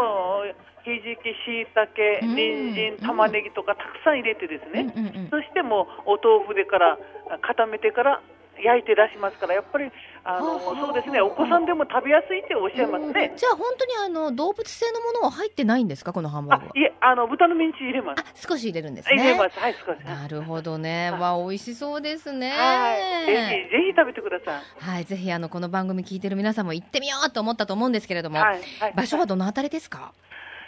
[0.83, 6.97] ひじきしいたけ人参玉ねぎとかたくさん入れてですね、うんうんうん、そしてもうお豆腐でから
[7.41, 8.21] 固めてから
[8.61, 9.91] 焼いて出しますからやっぱり
[10.23, 13.33] あのそうですねお子さんでも食べやすいっておっしゃいますね。
[13.35, 16.71] じゃあ本当にあの動物性のものは入ってないんですかこのハンバーグは？
[16.75, 18.47] いえあの豚のミンチ入れます。
[18.47, 19.17] 少し入れるんですね。
[19.17, 19.97] 入れますはい少し。
[20.05, 21.11] なるほどね。
[21.11, 22.51] わ美味しそうですね。
[22.51, 23.25] はい。
[23.25, 23.33] ぜ
[23.69, 24.63] ひぜひ食べてください。
[24.79, 30.13] はいぜひあのこの番組聞いてる皆さんも行ってみようと思ったと思うんですけれども、はいはい、場所はどのあたりですか？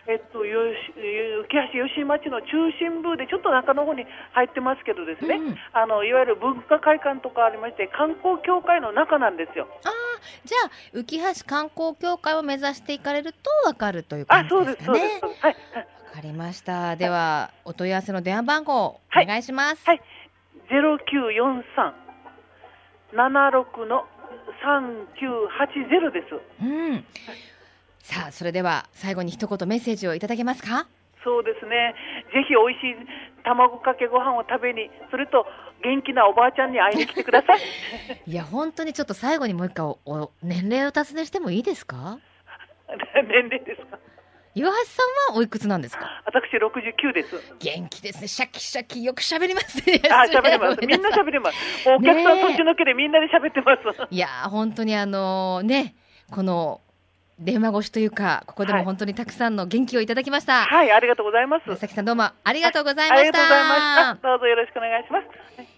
[0.07, 9.67] えっと、よし浮橋吉井町の中心部でちょっと中の方に入ってますけどですね、うん、あのいわゆる文化会館とかありまして観光協会の中なんですよ。
[9.83, 9.89] あ
[10.45, 11.05] じゃあ浮
[11.41, 14.99] 橋観光協会を目指していかれると分かるという感じですかね。
[15.41, 16.95] はい、わかりました。
[16.95, 19.83] では、お問い合わせの電話番号お願いします。
[19.85, 20.01] はい、
[20.69, 21.93] ゼロ九四三
[23.11, 24.05] 七六の
[24.63, 26.63] 三九八ゼロです。
[26.63, 27.05] うん。
[28.05, 30.87] さあそれでは最後に一言メッセージをいただけますか？
[31.23, 31.95] そうですね。
[32.31, 33.07] ぜひ美味しい
[33.43, 35.47] 卵かけご飯を食べにそれと
[35.83, 37.59] 元気なおばあちゃんに会いに来てください。
[38.29, 42.19] いや本当にちょっと最後にもう一回お年齢を尋ねしてもいいですか？
[43.27, 43.97] 年齢ですか？
[44.53, 46.21] 岩橋さんはおいくつなんですか？
[46.27, 47.55] 私69です。
[47.57, 48.27] 元気ですね。
[48.27, 49.99] シャキシャキよく喋りますね。
[50.11, 50.85] あ喋ります。
[50.85, 51.89] みんな喋ります。
[51.89, 55.95] お客さんそっちのけでみんなで喋ってます、いや本当にあのね
[56.29, 56.81] この
[57.37, 60.65] 電話越しというか、ここでも本当にたくさんの元気をいただきました。
[60.65, 61.65] はい、ありがとうございます。
[61.65, 63.15] 佐々木さんどうもありがとうございました。
[63.15, 63.75] はい、ありがとうございま
[64.15, 64.27] した。
[64.29, 65.75] どうぞよろしくお願いします。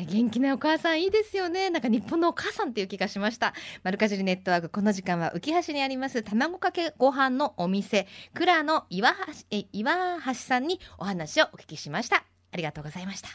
[0.00, 1.70] えー、元気なお母さんいいですよね。
[1.70, 3.52] なんか日本のお母さんっていう気がしました。
[3.82, 9.16] マルカジリネットワーク、この時間は浮橋にあります卵かけご飯のお店、クラの岩橋、
[9.50, 12.24] え、岩橋さんにお話をお聞きしました。
[12.52, 13.28] ありがとうございました。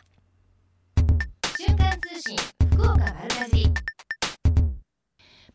[1.58, 2.38] 瞬間通信、
[2.72, 3.93] 福岡丸かじり。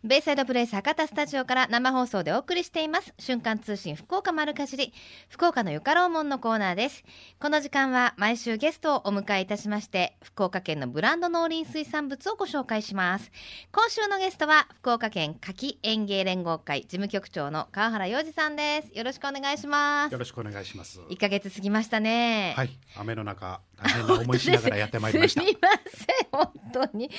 [0.05, 3.13] ベイサイドプレイス博多スタジオから生放送でお送りしています。
[3.19, 4.93] 瞬間通信福岡丸かじり
[5.29, 7.03] 福岡のよかろうもんのコーナーです。
[7.41, 13.33] この時間は毎週ゲストをお迎えいたしまして福岡県のブランド農林水産物をご紹介します。
[13.73, 18.97] 今週のゲストは福岡県柿園芸連合会事務局長の川原洋二さんです。
[18.97, 20.13] よろしくお願いします。
[20.13, 21.01] よろしくお願いします。
[21.01, 22.55] 1ヶ月過ぎましたね。
[22.57, 22.71] はい。
[22.97, 25.41] 雨の中大変な思いしながらやってまいりました。
[25.41, 25.47] す。
[25.47, 27.11] みません本当に。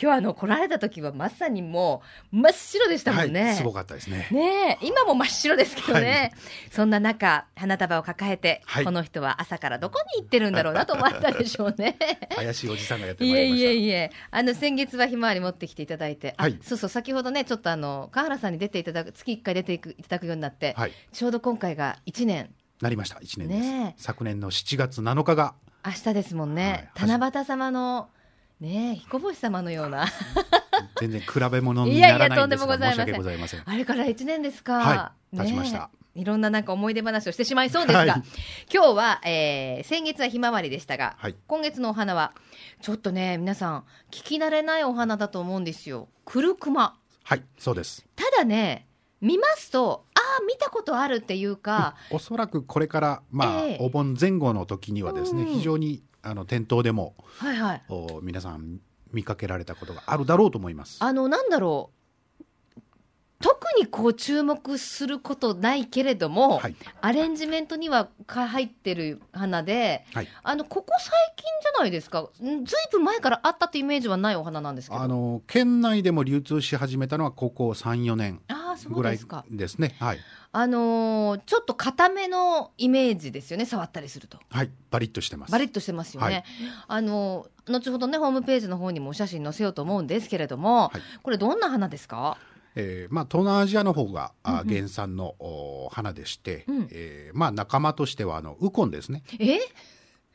[0.00, 4.28] 今日あの来られた時はまさにもう真っ白でしたもんね、はい、すごかったですね。
[4.30, 6.32] ね今も真っ白ですけどね、はい、
[6.70, 11.96] そんな中花束を抱えて、はい、この人は朝からどこに行ってるんだろうなと思ったでしょうね。
[12.34, 13.66] 怪しいおじさんがやってまいりました。
[13.66, 14.10] いえいえいえ。
[14.30, 22.50] あの先月はひまわり持ってきていただいて、はい、そうそう先ほどねちょっとあの川原さんに出ていただく月1回出ていくいただくようになって、はい、ちょうど今回が1年。
[22.80, 23.16] なりました。
[23.16, 28.08] 1年です、ね、昨年の7月7日が明日ですもんね、七夕様の
[28.60, 30.06] ね彦星様のような。
[30.98, 33.62] 全然比べ物にならないんですが申し訳ございません。
[33.64, 34.78] あれから一年ですか。
[34.80, 38.22] はい、経ちました、いろんななんか思い出話をしてしまいそうですが、はい、
[38.72, 42.32] 今日は、えー、先月はひまわりでしたが、はい、今月のお花は
[42.82, 46.08] ちょっとね皆さん聞き慣れないお花だと思うんですよ。
[46.24, 46.98] クルクマ。
[47.22, 48.06] はいそうです。
[48.16, 48.86] ただね
[49.20, 50.09] 見ますとあ
[50.46, 58.80] 見たことあるっていうか、おそらくこれからまあ、えー、お盆前後の時にはですね、うん、非常にあの店頭でも、はいはい、お皆さん
[59.12, 60.98] 見かけられたことがあるだろうと思います。
[61.00, 61.99] あのなんだろう
[63.42, 72.28] 特にこう注目することないけれども、はい、アレンジメントには入ってる花で、はい、あのここ最近じゃないですか？
[72.38, 75.00] ずいぶん前からあったってイメージはないお花なんですけど。
[75.02, 78.40] あの県内でも流通し始めたのはここ34年
[78.90, 79.18] ぐらい
[79.50, 79.96] ですね。
[79.98, 80.18] はい。
[80.52, 84.38] あのー、ちょっと固めのイメージですよね触ったりすると。
[84.50, 84.70] はい。
[84.90, 85.52] バリッとしてます。
[85.52, 86.44] バリッとしてますよね、はい、
[86.88, 92.36] あのー、後ほどねホームページの方にもお写真載せようと思うんですけれども、はい、これどんな花ですか？
[92.76, 95.34] えーまあ、東南アジアの方が、うんうん、原産の
[95.90, 99.22] 花でして、うん、えー、まあ、仲間としてはあのウコンですね。
[99.38, 99.58] え？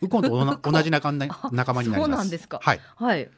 [0.02, 0.30] ウコンと
[0.72, 2.12] 同じ仲間仲間になります。
[2.12, 2.60] そうなんですか。
[2.62, 2.82] はい。
[2.96, 3.30] はい。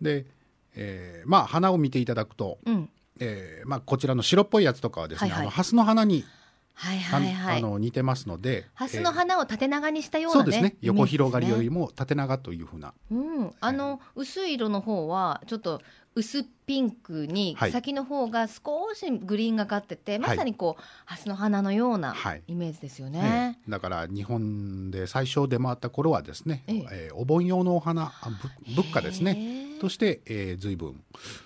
[0.00, 0.26] で、
[0.74, 6.24] えー、まあ花を見ていただくと、うん、えー、まあこちらの白っぽいやつとかはですね、はいはい、あの蓮の花に
[6.78, 10.76] はいはいはい、あの似てますので蓮の花を縦長にしたような、ね、そうですね。
[10.82, 15.80] 横広がりよりも縦長というふうな、うん、あの、薄い色の方はちょっと
[16.14, 22.14] 薄ピンクに先の方が少しグリーンがかってて、はい、まさにこう蓮の花のような
[22.46, 27.10] イメージですよね、はい、だから日本で最初出回った頃はですね、ええ。
[27.12, 28.12] ー、お盆用のお花
[28.74, 31.02] 物価ですねとして、えー、随分、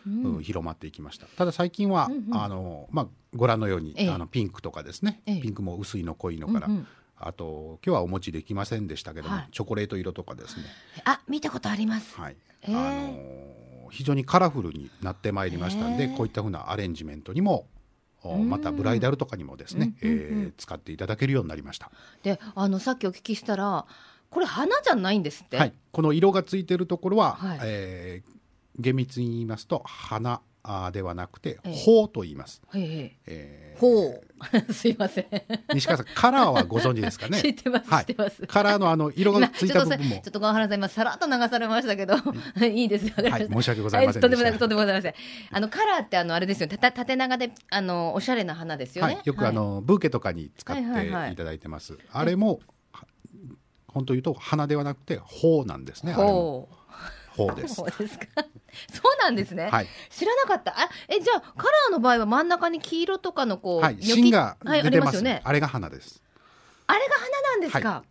[0.06, 1.26] うん、広まっていきました。
[1.26, 6.86] ただ最近は、うんうん、あのまあ、ご覧のように、えあのピンクとかですね、ピンクも薄いの濃いのから、うんうん。
[7.22, 10.64] あと今日はお持ちできませんでしたけども、はい、チョコレート色とかですね。
[11.04, 12.18] あ、見たことあります。
[12.18, 12.36] はい。
[12.66, 13.50] あの
[13.90, 17.66] 非常にカラフルになってまいりましたんでこういったふうなアレンジメントにも
[18.22, 21.90] またブライダルとかにもですね、うんうんうん、えー、使っていただけるようになりました。
[22.22, 23.86] であのさっきお聞きしたら
[24.30, 28.30] これ花じゃないんですって、はい、この色がついてるところは、はい、えー、
[28.78, 32.60] 厳密に言いますと花あではなくて「ほう」と言います。
[32.74, 34.20] ええー、ほ
[34.68, 35.26] う すいません。
[35.72, 37.40] 西川さんカラーはご存知ですかね？
[37.42, 38.46] 知ってます、はい、知ってます。
[38.46, 40.16] カラーのあの色がついた部分も。
[40.16, 42.14] ちょっと川原さん今さらっと流されましたけど
[42.62, 43.14] いいですよ。
[43.16, 45.14] はい申し訳ございません とんでもなくとんでもございません。
[45.50, 49.14] あのカラーってあのあれですよ縦長であのおしゃれな花ですよね。
[49.14, 50.82] はい、よくあの、ブーケとかに使って
[51.32, 51.96] いただいてます。
[52.12, 52.60] あれも
[53.92, 56.12] 本当言うと花ではなくてほうなんですね。
[56.12, 56.81] ほう。
[57.37, 57.74] 方です。
[57.76, 58.26] そうですか。
[58.92, 59.68] そうなんですね。
[59.70, 60.79] はい、知らなかった。
[60.79, 65.40] あ、え、じゃあ、カラーの場合は真ん中に黄色とかのこう、はい、芯が出てますよね。
[65.44, 66.22] あれが花です。
[66.87, 67.88] あれが花なんですか。
[67.88, 68.05] は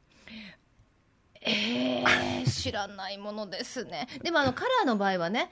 [1.41, 4.07] い、えー、知らないものですね。
[4.23, 5.51] でもあのカラーの場合はね、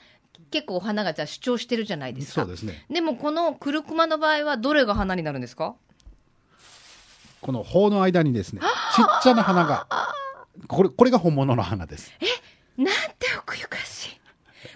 [0.51, 2.41] 結構花がじゃ主張してるじゃないですか。
[2.41, 2.85] そうですね。
[2.89, 5.75] でもこのクルクマの場合はどれが花になるんですか？
[7.41, 9.87] この穂の間にですね、ちっちゃな花が、
[10.67, 12.11] これ、これが本物の花です。
[12.19, 14.19] えなんて奥ゆかしい。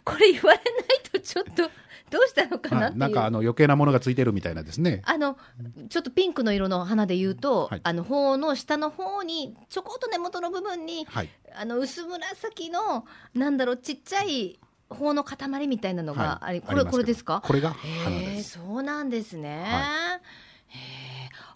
[0.04, 0.63] これ言われない
[1.12, 1.69] とちょっと。
[2.10, 5.02] どうしたのかななんかあの余計なものがついてるみたいなですね。
[5.06, 5.38] あの
[5.88, 17.41] ちょっとピンクの色の花で言うと、はい、あの方の下の方にちょこっと根元の部分に、はい、あの薄紫のなんだろうちっちゃい方の塊みたいなのがあり、はい、これこれですか？
[17.45, 18.60] これが花です。
[18.60, 19.65] そうなんですね。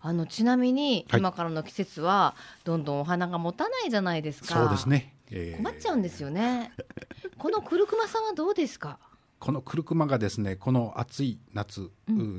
[0.07, 4.53] あのちなみに今からの季節はどんどんお花が持たないじゃないですか。
[4.53, 5.15] そうですね。
[5.57, 6.71] 困っちゃうんですよね。
[7.39, 8.99] このクルクマさんはどうですか？
[9.39, 11.89] このクルクマがですね、この暑い夏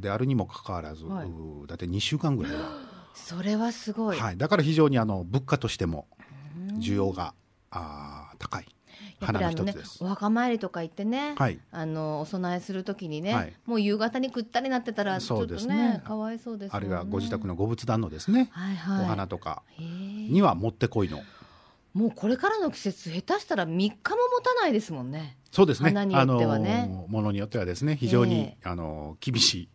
[0.00, 1.28] であるにもかかわらず、うんはい、
[1.66, 2.60] だって2週間ぐらいは。
[3.14, 4.16] それはすごい。
[4.16, 6.06] はい、だから非常にあの物価としても
[6.78, 7.34] 需要が
[7.72, 8.75] あ高い。
[9.20, 21.22] やっぱりあのね、お墓参りとか行ってね、はい、あのお供えするときにね、はい、もう夕方にくったりなってたらちょっとね、ねかわいそうです、ね、あるいはご自宅のご仏壇のですね、はいはい、お花とかにはもってこいの。
[21.94, 24.00] もうこれからの季節下手したら3日も持
[24.44, 25.38] たないですもんね。
[25.50, 25.88] そうですね。
[25.88, 26.90] 花によってはね。
[27.08, 29.68] ものによってはですね、非常に、えー、あの厳しい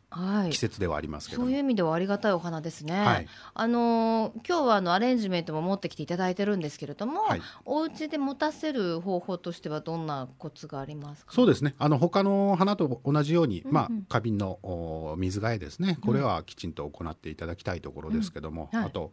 [0.50, 3.00] 季節ではありますけど、はい、そういう意味ではありがたいお花ですね。
[3.00, 11.34] はい、あの今日はあのアレンジメントも持ってきていただいてるんですけれども、はい、お家で持たせる方法としてはどんなコツがありますか？
[11.34, 11.76] そうですね。
[11.80, 15.98] あの他の花と同じように、うんうん、まあ花瓶のお水替えですね。
[16.04, 19.12] これはきちんと行っていただきたいところですけども、うん、あと。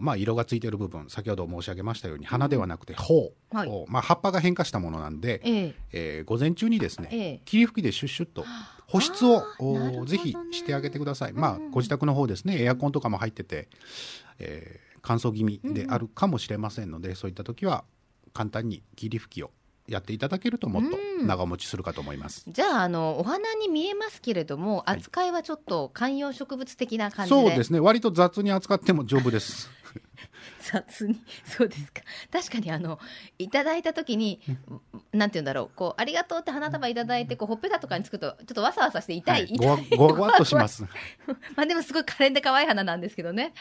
[0.00, 8.44] まあ、色がついている部分先ほど申し上げましたように花ではなくて苞、うんはい、まあ、葉っぱが変化したものなんで、えー、えー、午前中にですね、えー、霧吹きでシュッシュッと
[8.86, 13.68] 保湿を、ね、ぜひしてあげてください、まあ、ご自宅の方ですねエアコンとかも入ってて、
[14.38, 17.84] えー、乾燥気味であるかもしれませんので、うんうん、そういった時は
[18.32, 19.50] 簡単に霧吹きを
[19.90, 22.44] やっていただけるともっと長持ちするかと思います。
[22.48, 27.80] じゃああのお花に見えますけれども、扱いはちょっと観葉植物的な感じで、そうですね。
[27.80, 29.68] 割と雑に扱っても丈夫です。
[30.60, 32.02] 雑にそうですか。
[32.30, 32.98] 確かにあの
[33.38, 34.40] いただいた時に
[35.12, 39.40] なんて言うんだろう、こう、ありがとうって花束いただいて、こう、ほっぺたとかにつくと、ちょっとわさわさして痛い。
[39.42, 40.84] はい、ごわ、ごわごわっとします。
[41.56, 43.52] まあでもすごい可憐で可愛い花なんですけどね。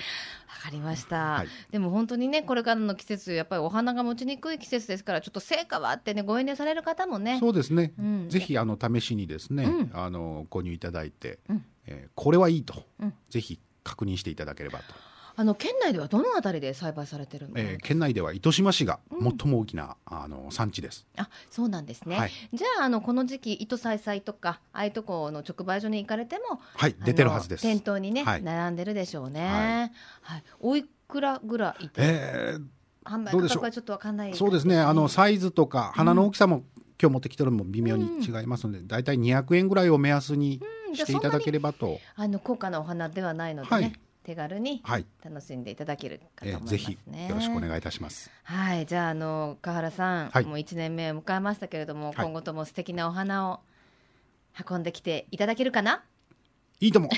[0.47, 7.37] わかりました、はい、でも本当にね、これからの季節、やっぱりお花が持ちにくい季節ですから、ちょっと成果はあってね、ご遠慮される方もね。
[7.39, 7.93] そうですね。
[7.97, 15.08] うん、ぜひ、あの、試しにですね、うん、あの、購入いただいて、うん、えー、これはいいと、うん、ぜひ確認していただければと。
[15.39, 21.07] あの県内ではどのあたりで栽培されてるの、えー、県内では糸島市が最も大きな、うん、あの産地です。
[21.15, 22.17] あ、そうなんですね。
[22.17, 27.61] はい、じゃああのこの時期糸さいさいとかああいうとこの直売所に行かれても、はい出てるはずです。
[27.61, 29.47] 店頭にね、はい、並んでるでしょうね。
[29.47, 30.33] はい。
[30.33, 31.91] はい、おいくらぐらいで。
[31.95, 32.63] えー
[33.05, 34.77] 販売価格はちょっとわかんない、ね、そうですね。
[34.77, 36.63] あのサイズとか花の大きさも、うん、
[37.01, 40.61] 今日持ってきてるのも微妙に違いますので、だいたい200円ぐらいを目安に
[40.93, 41.97] していただければと。
[42.17, 43.75] あの高価なお花ではないのでね。
[43.75, 43.99] はい
[44.29, 44.83] 手軽に
[45.23, 48.29] 楽しんでいただけるかと思いますね、はいえー、よろしくお願いいたします。
[48.43, 48.85] はい。
[48.85, 53.61] じゃああの川原さん、はい、もう一年目を迎えましたけれども、今後とも素敵なお花を
[54.69, 56.03] 運んできていただけるかな？
[56.79, 57.09] いいとも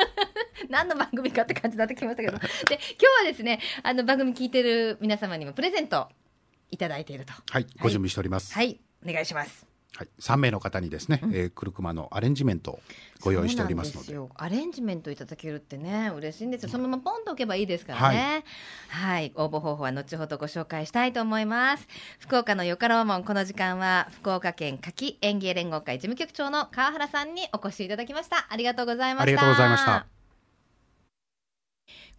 [0.70, 2.38] 何の番組かって感じになってきましたけど。
[2.38, 6.08] で今日はですねあの番組聞いてる皆様にもプレゼント
[6.70, 7.34] いただいていると。
[7.50, 8.54] はい、ご準備しております。
[8.54, 8.80] はい。
[9.06, 12.80] お願いしますはい、3名の方にですね、うん、えー、クルクマのアレンジメントを
[13.22, 14.32] ご用意しておりますので。
[14.34, 16.68] アレンジメントいただけるってね嬉しいんですよ。
[16.68, 18.44] そのままポンと置けばいいですからね、
[18.88, 21.88] はい、はい、応募方法は後ほどご紹介したいと思います。
[22.18, 28.46] 福岡のよかろうもんこの時間は福岡県柿園芸連合会事務局長の川原さんにお越しいただきました。
[28.50, 29.22] ありがとうございました。
[29.22, 30.06] ありがとうございました。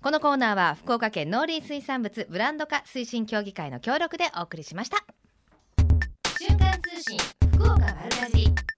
[0.01, 5.03] このコーナーは福岡県農林水産物ブランド化推進協議会の協力でお送りしました。
[6.39, 8.76] 瞬間通信福岡丸かじり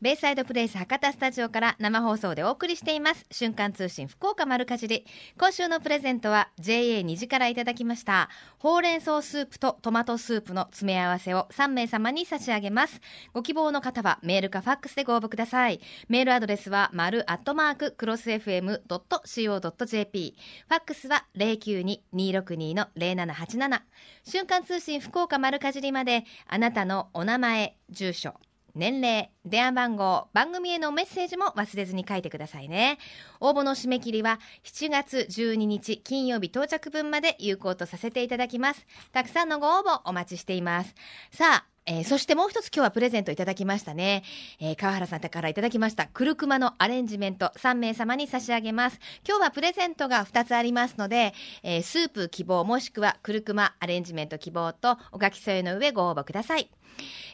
[0.00, 3.26] ベイサイドプレイス博多スタジオから生放送でお送りしています。
[3.32, 5.04] 瞬間通信福岡丸かじり。
[5.36, 8.28] 今週のプレゼントは JA 虹からいただきました。
[8.58, 13.00] ほうれん草スープとトマトスープの詰め合わせを3名様に差し上げます。
[13.32, 15.80] ご希望の方はメールかファックスでご応募ください。
[16.08, 20.36] メールアドレスは丸アットマーククロス FM.co.jp
[20.68, 23.80] ファックスは092-262-0787
[24.22, 26.22] 瞬間通信福岡丸かじりまで。
[26.46, 28.34] あなたのお名前住所
[28.74, 32.98] 年齢、電話番号、番組へのメッセージも忘れずに書いてくださいね。
[33.40, 38.86] 応募の締め切りは7月12日金曜日到着分まで有効とさせていただきます。
[39.12, 40.94] たくさんのご応募お待ちしています。
[41.32, 44.22] さあ、えー、そしてもう一つ今日はプレゼントいただきましたね。
[44.60, 49.00] えー、川原さんからいただきました、クルクマのアレンジメント3名様に差し上げます。
[49.26, 51.32] 今日はプレゼントが2つありますので、
[51.62, 56.70] えー、スープ希望もしくはクルクマアレンジメント希望とお書き添えの上ご応募ください。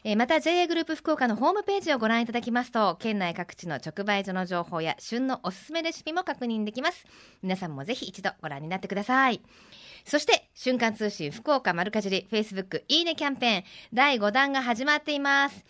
[0.05, 7.05] え、また JA グループ福岡のホームページをご覧いただきますと県内各地の直売所の情報や旬のおすすめレシピも確認できます
[7.41, 9.41] 皆さんもぜひ一度ご覧になってください
[10.05, 15.65] そして瞬間通信福岡丸かじり Facebook いいねキャンペーン第5弾が始まっています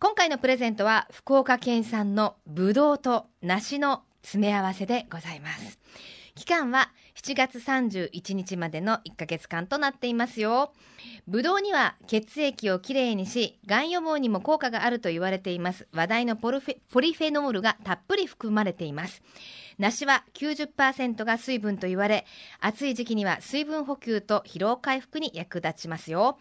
[0.00, 5.78] 今回のプレゼントは福岡県産のぶどうと梨の詰め合わせでございます
[6.34, 10.74] 期間は7月31日までの1ヶ月間となっていますよ。
[11.26, 19.22] ブドウには血液をきれいにし、がん予防にも効果があると言われています話題のポリフェノールがたっぷり含まれています。
[19.78, 22.26] 梨は90%が水分と言われ、
[22.60, 26.38] 暑い時期には水分補給と疲労回復に役立ちますよ。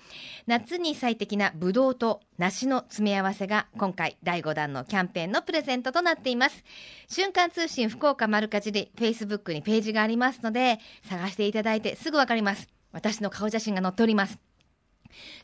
[0.47, 6.63] 夏に最適なブドウと梨の詰め合わせが今回第5弾のキャンペーンのプレゼントとなっています。
[7.07, 10.79] 瞬間通信福岡丸かじり Facebook にページがありますので、
[11.09, 12.67] 探していただいてすぐわかります。
[12.91, 14.39] 私の顔写真が載っております。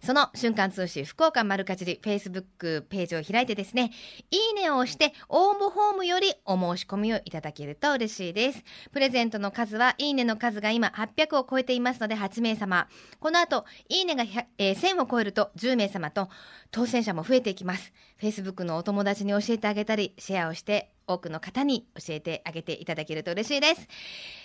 [0.03, 3.91] その瞬間通信福岡丸かじり Facebook ページを開いてですね、
[4.31, 8.63] いいねを押して応募フォームよりお申し込みをいただけると嬉しいです。
[8.91, 12.87] プレゼントの数は、いいねの数が今800を超えていますので8名様。
[13.19, 14.23] この後、いいねが、
[14.57, 16.29] えー、1000を超えると10名様と
[16.71, 17.93] 当選者も増えていきます。
[18.21, 23.87] Facebook のお友達に教えてあげたり、シェアをして多くの方に教えてあげていただけると嬉しいです。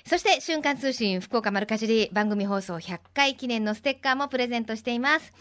[0.06, 5.32] そして、瞬間通信福岡丸かじり番組放送100回記念のステッカーもプレゼントしています。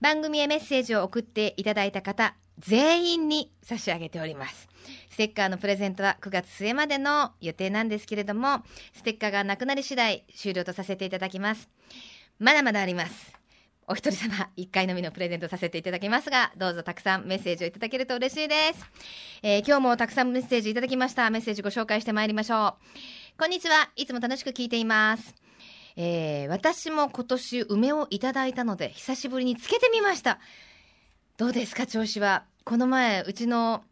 [0.00, 4.68] 番組へメッセージを送っていただいた方、全員に差し上げております。
[5.10, 8.62] ステッカーのプレゼントは9月末までの予定なんですけれども、
[8.94, 11.68] ステッカーがなくなり次第終了とさせていただきます。
[12.38, 13.39] まだまだあります。
[13.90, 18.88] お一人様1回のみのプレゼントさせていただきますが、どうぞたくさんメッセージをいただけると嬉しいです。
[19.42, 21.28] えー、今日もたくさんメッセージいただきました。
[21.28, 22.76] メッセージご紹介してまいりましょ
[23.36, 23.38] う。
[23.40, 23.90] こんにちは。
[23.96, 25.34] いつも楽しく聞いています。
[25.96, 30.38] えー、私も今年梅をいただいたので、久しぶりにつけてみました。
[31.36, 32.44] どうですか、調子は？
[32.62, 33.82] この前、うちの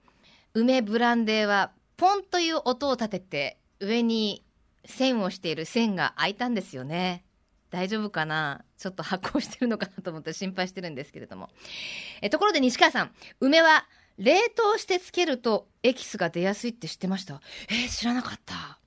[0.54, 4.44] 梅ブランデーは、ポンという音を立てて、上に
[4.84, 7.24] 線をしている線が開いたんですよね。
[7.70, 8.64] 大丈夫かな？
[8.78, 11.50] ちょっと発酵してるのかなと思って心配してるんですけれども。
[12.22, 13.10] えところで西川さん、
[13.40, 17.40] 梅は冷凍してつけるとエキスが出やすいって知ってました？
[17.70, 18.78] えー、知らなかった。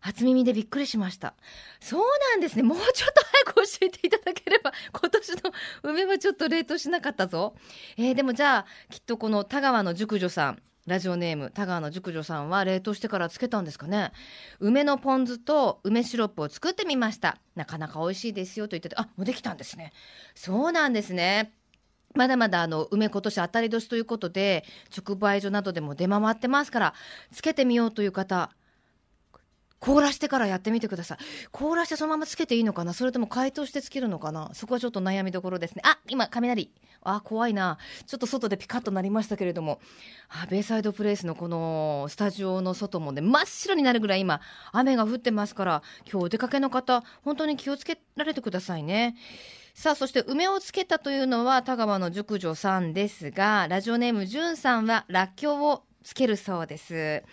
[0.00, 1.34] 初耳でびっくりしました。
[1.78, 2.00] そう
[2.32, 2.64] なんですね。
[2.64, 5.36] もうちょっと早く教えていただければ、今年の
[5.84, 7.54] 梅はちょっと冷凍しなかったぞ。
[7.96, 14.10] えー、でもじゃあ、きっとこの田川の熟女さん、ラジオネーム田川の熟女さんは冷凍してからつけたんですかね。
[14.58, 17.38] 梅のポン酢と梅シロップを作ってみました。
[17.54, 19.92] なかなか美味しいですよと言っててあもうできたんですね。
[20.34, 21.52] そうなんですね。
[22.14, 24.64] まだまだあの梅今年当たり年ということで
[24.96, 26.94] 直売所などでも出回ってますから
[27.32, 28.50] つけてみようという方
[29.82, 31.18] 凍らしてからやってみてください。
[31.50, 32.92] 凍らしてそのままつけていいのかな？
[32.92, 34.50] それとも解凍してつけるのかな？
[34.54, 35.82] そこはちょっと悩みどころですね。
[35.84, 36.70] あ、今、雷。
[37.02, 37.78] あ、怖いな。
[38.06, 39.80] ちょっと外でピカッとなりましたけれども。
[40.28, 49.16] あ、ベイサイドプレイスのこのスタジオの外もね、真っ白になるぐらい今、雨が降ってますから、今日お出かけの方、本当に気をつけられてくださいね。
[49.74, 57.24] さあ、そして梅をつけたというのは田川の熟女さんですが、ラジオネームじゅんさんは、らっきょうをつけるそうです、え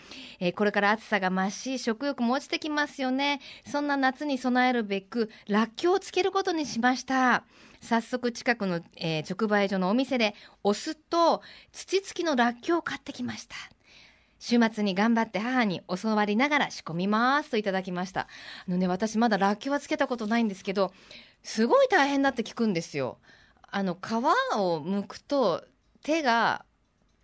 [0.42, 3.42] ー、これから暑さが増し食欲も落ちてきますよね。
[3.66, 7.44] そんな夏に備えるべくらっきょうをつけることにしました。
[7.82, 11.42] 早速近くの、えー、直売所のお店でお酢と
[11.72, 13.56] 土付きのらっきょうを買ってきました。
[14.40, 18.22] 週末に頑張って母に教わりながら仕込みますといただきました。
[18.22, 18.28] あ
[18.72, 20.94] のね私まだらっきょうはつけたことないんですけど
[21.44, 23.18] すごい大変だって聞くんですよ。
[23.72, 24.14] あの皮
[24.58, 25.64] を剥くと
[26.04, 26.66] 手が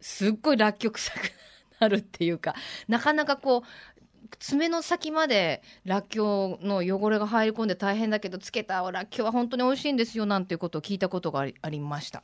[0.05, 1.31] すっごいらっきょう臭く
[1.79, 2.53] なるっていうか
[2.87, 12.23] なかなかこう爪の先までらっきょうの汚れが入り込んで大変だけどつけたらっきょうは本当に美味しいんですよなんていうことを聞いたことがありました。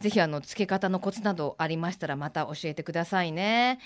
[0.00, 3.78] ぜひあのつけ方のコツなどありましたらまた教えてくださいね。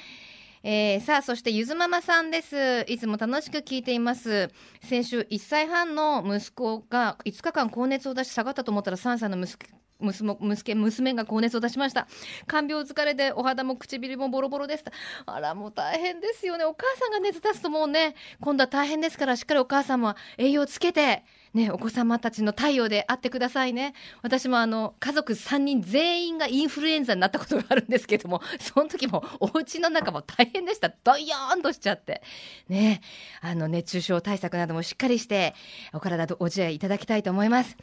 [0.63, 2.85] えー、さあそしてゆずママさんです。
[2.87, 4.51] いつも楽しく聞いています。
[4.85, 12.07] 先週1歳半の息子が5日間高熱を出し下がったと思ったら3歳の息子娘娘が高熱を出しました
[12.47, 14.85] 看病疲れでお肌も唇もボロボロです
[15.27, 21.25] あらもう大変ですよねお母さんが熱出すともうね今度は大変ですからしっかりお母さんは栄養つけて
[21.55, 23.93] ね、お子様たちの太陽であってくださいね。
[24.23, 30.89] 私もあの、家族3人全員がインフルエンザになったことがあるんですけども、その時もお家の中も大変でした。
[30.89, 32.23] ドヨーンとしちゃって。
[32.69, 33.03] ね、
[33.43, 35.55] あの、熱中症対策などもしっかりして、
[35.93, 37.77] お体とお自愛いただきたいと思います。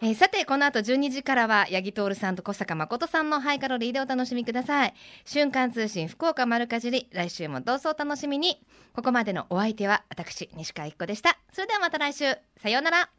[0.00, 4.94] えー、さてこの後12時からは八木徹さんと小坂誠さんのハイカロリーでお楽しみください。
[5.24, 8.60] 瞬間通信福岡丸かじり来週もどうぞお楽しみに。
[8.94, 11.38] ここまでのお相手は私西川一子でした。
[11.52, 12.36] それではまた来週。
[12.62, 13.10] さようなら。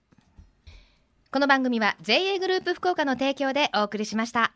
[1.32, 4.54] この番組は JA グループ福岡の提供でお送りしました。